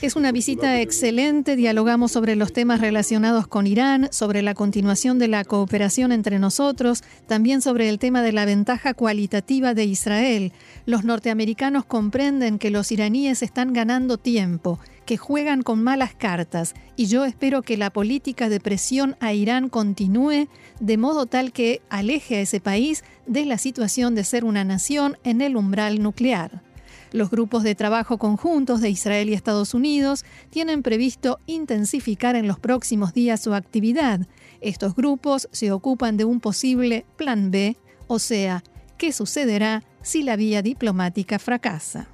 Es 0.00 0.16
una 0.16 0.32
visita 0.32 0.80
excelente, 0.80 1.56
dialogamos 1.56 2.12
sobre 2.12 2.36
los 2.36 2.52
temas 2.52 2.80
relacionados 2.80 3.46
con 3.46 3.66
Irán, 3.66 4.08
sobre 4.10 4.42
la 4.42 4.54
continuación 4.54 5.18
de 5.18 5.28
la 5.28 5.44
cooperación 5.44 6.12
entre 6.12 6.38
nosotros, 6.38 7.02
también 7.26 7.62
sobre 7.62 7.88
el 7.88 7.98
tema 7.98 8.22
de 8.22 8.32
la 8.32 8.44
ventaja 8.44 8.94
cualitativa 8.94 9.74
de 9.74 9.84
Israel. 9.84 10.52
Los 10.86 11.04
norteamericanos 11.04 11.84
comprenden 11.84 12.58
que 12.58 12.70
los 12.70 12.92
iraníes 12.92 13.42
están 13.42 13.72
ganando 13.72 14.18
tiempo 14.18 14.78
que 15.06 15.16
juegan 15.16 15.62
con 15.62 15.82
malas 15.82 16.14
cartas 16.14 16.74
y 16.96 17.06
yo 17.06 17.24
espero 17.24 17.62
que 17.62 17.76
la 17.76 17.90
política 17.90 18.48
de 18.48 18.60
presión 18.60 19.16
a 19.20 19.32
Irán 19.32 19.68
continúe 19.68 20.48
de 20.80 20.96
modo 20.96 21.26
tal 21.26 21.52
que 21.52 21.82
aleje 21.88 22.36
a 22.36 22.40
ese 22.40 22.60
país 22.60 23.04
de 23.26 23.44
la 23.44 23.58
situación 23.58 24.14
de 24.14 24.24
ser 24.24 24.44
una 24.44 24.64
nación 24.64 25.18
en 25.24 25.40
el 25.40 25.56
umbral 25.56 26.02
nuclear. 26.02 26.62
Los 27.12 27.30
grupos 27.30 27.62
de 27.62 27.74
trabajo 27.74 28.16
conjuntos 28.16 28.80
de 28.80 28.88
Israel 28.88 29.28
y 29.28 29.34
Estados 29.34 29.74
Unidos 29.74 30.24
tienen 30.48 30.82
previsto 30.82 31.38
intensificar 31.46 32.36
en 32.36 32.48
los 32.48 32.58
próximos 32.58 33.12
días 33.12 33.42
su 33.42 33.52
actividad. 33.54 34.26
Estos 34.62 34.94
grupos 34.94 35.48
se 35.52 35.72
ocupan 35.72 36.16
de 36.16 36.24
un 36.24 36.40
posible 36.40 37.04
plan 37.16 37.50
B, 37.50 37.76
o 38.06 38.18
sea, 38.18 38.64
¿qué 38.96 39.12
sucederá 39.12 39.82
si 40.00 40.22
la 40.22 40.36
vía 40.36 40.62
diplomática 40.62 41.38
fracasa? 41.38 42.11